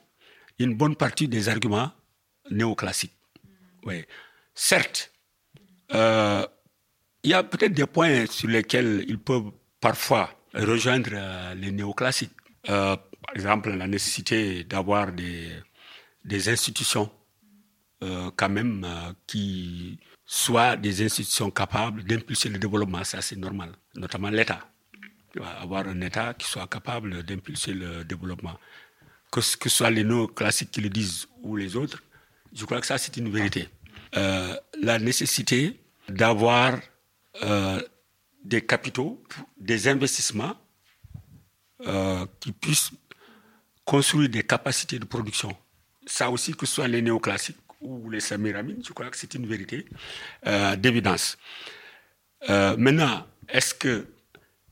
[0.58, 1.92] une bonne partie des arguments
[2.50, 3.16] néoclassiques.
[3.84, 4.04] Oui.
[4.54, 5.12] Certes,
[5.94, 6.46] euh,
[7.22, 12.38] il y a peut-être des points sur lesquels ils peuvent parfois rejoindre euh, les néoclassiques.
[12.70, 15.50] Euh, par exemple, la nécessité d'avoir des,
[16.24, 17.10] des institutions
[18.34, 18.84] quand même
[19.28, 24.58] qui soient des institutions capables d'impulser le développement, ça c'est normal, notamment l'État.
[25.60, 28.58] Avoir un État qui soit capable d'impulser le développement.
[29.30, 32.02] Que, que ce soit les néoclassiques qui le disent ou les autres,
[32.52, 33.68] je crois que ça c'est une vérité.
[34.16, 36.78] Euh, la nécessité d'avoir
[37.42, 37.80] euh,
[38.44, 39.22] des capitaux,
[39.56, 40.56] des investissements
[41.86, 42.90] euh, qui puissent
[43.84, 45.56] construire des capacités de production.
[46.06, 49.46] Ça aussi, que ce soit les néoclassiques ou les samiramines, je crois que c'est une
[49.46, 49.86] vérité
[50.78, 51.36] d'évidence.
[52.48, 54.06] maintenant, est-ce que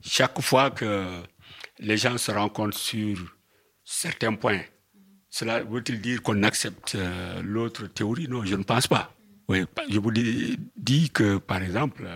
[0.00, 1.22] chaque fois que
[1.78, 3.16] les gens se rencontrent sur
[3.84, 4.62] certains points,
[5.28, 6.96] cela veut-il dire qu'on accepte
[7.42, 8.28] l'autre théorie?
[8.28, 9.12] Non, je ne pense pas.
[9.88, 12.08] Je vous dis, que, par exemple,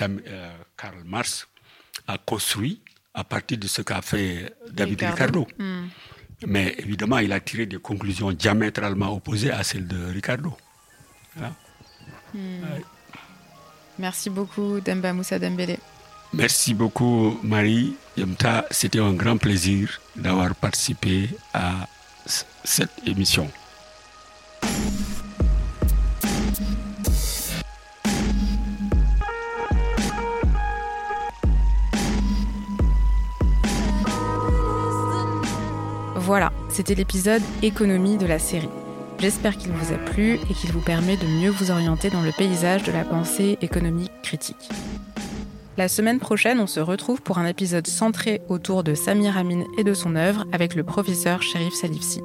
[0.00, 1.46] euh, euh, Karl Marx
[2.06, 2.80] a construit
[3.14, 5.46] à partir de ce qu'a fait David Ricardo.
[5.58, 5.86] Hmm.
[6.46, 10.56] Mais évidemment, il a tiré des conclusions diamétralement opposées à celles de Ricardo.
[12.32, 12.38] Hmm.
[13.98, 15.78] Merci beaucoup, Demba Moussa Dembélé.
[16.32, 17.96] Merci beaucoup, Marie.
[18.70, 21.88] C'était un grand plaisir d'avoir participé à
[22.64, 23.50] cette émission.
[36.78, 38.68] C'était l'épisode économie de la série.
[39.18, 42.30] J'espère qu'il vous a plu et qu'il vous permet de mieux vous orienter dans le
[42.30, 44.70] paysage de la pensée économique critique.
[45.76, 49.82] La semaine prochaine, on se retrouve pour un épisode centré autour de Samir Amin et
[49.82, 52.22] de son œuvre avec le professeur Sherif Salifsi.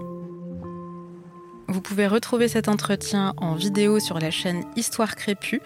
[1.67, 5.61] Vous pouvez retrouver cet entretien en vidéo sur la chaîne Histoire Crépue.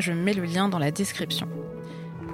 [0.00, 1.46] Je mets le lien dans la description.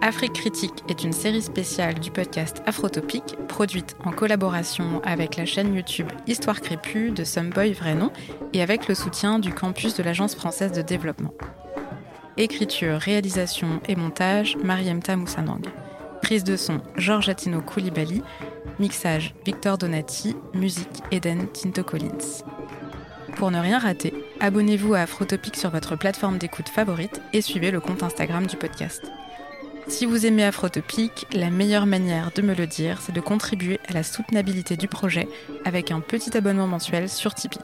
[0.01, 5.75] Afrique Critique est une série spéciale du podcast Afrotopique, produite en collaboration avec la chaîne
[5.75, 8.13] YouTube Histoire Crépue de Someboy Vrai Nom
[8.53, 11.35] et avec le soutien du campus de l'Agence française de développement.
[12.37, 15.67] Écriture, réalisation et montage, Mariemta Moussanang.
[16.23, 18.23] Prise de son, Georges Atino Koulibaly.
[18.79, 20.37] Mixage, Victor Donati.
[20.55, 22.45] Musique, Eden Tinto Collins.
[23.35, 27.81] Pour ne rien rater, abonnez-vous à Afrotopique sur votre plateforme d'écoute favorite et suivez le
[27.81, 29.03] compte Instagram du podcast.
[29.89, 33.95] Si vous aimez Afrotopique, la meilleure manière de me le dire, c'est de contribuer à
[33.95, 35.29] la soutenabilité du projet
[35.65, 37.59] avec un petit abonnement mensuel sur Tipeee.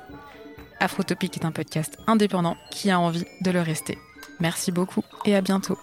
[0.80, 3.98] Afrotopique est un podcast indépendant qui a envie de le rester.
[4.40, 5.78] Merci beaucoup et à bientôt.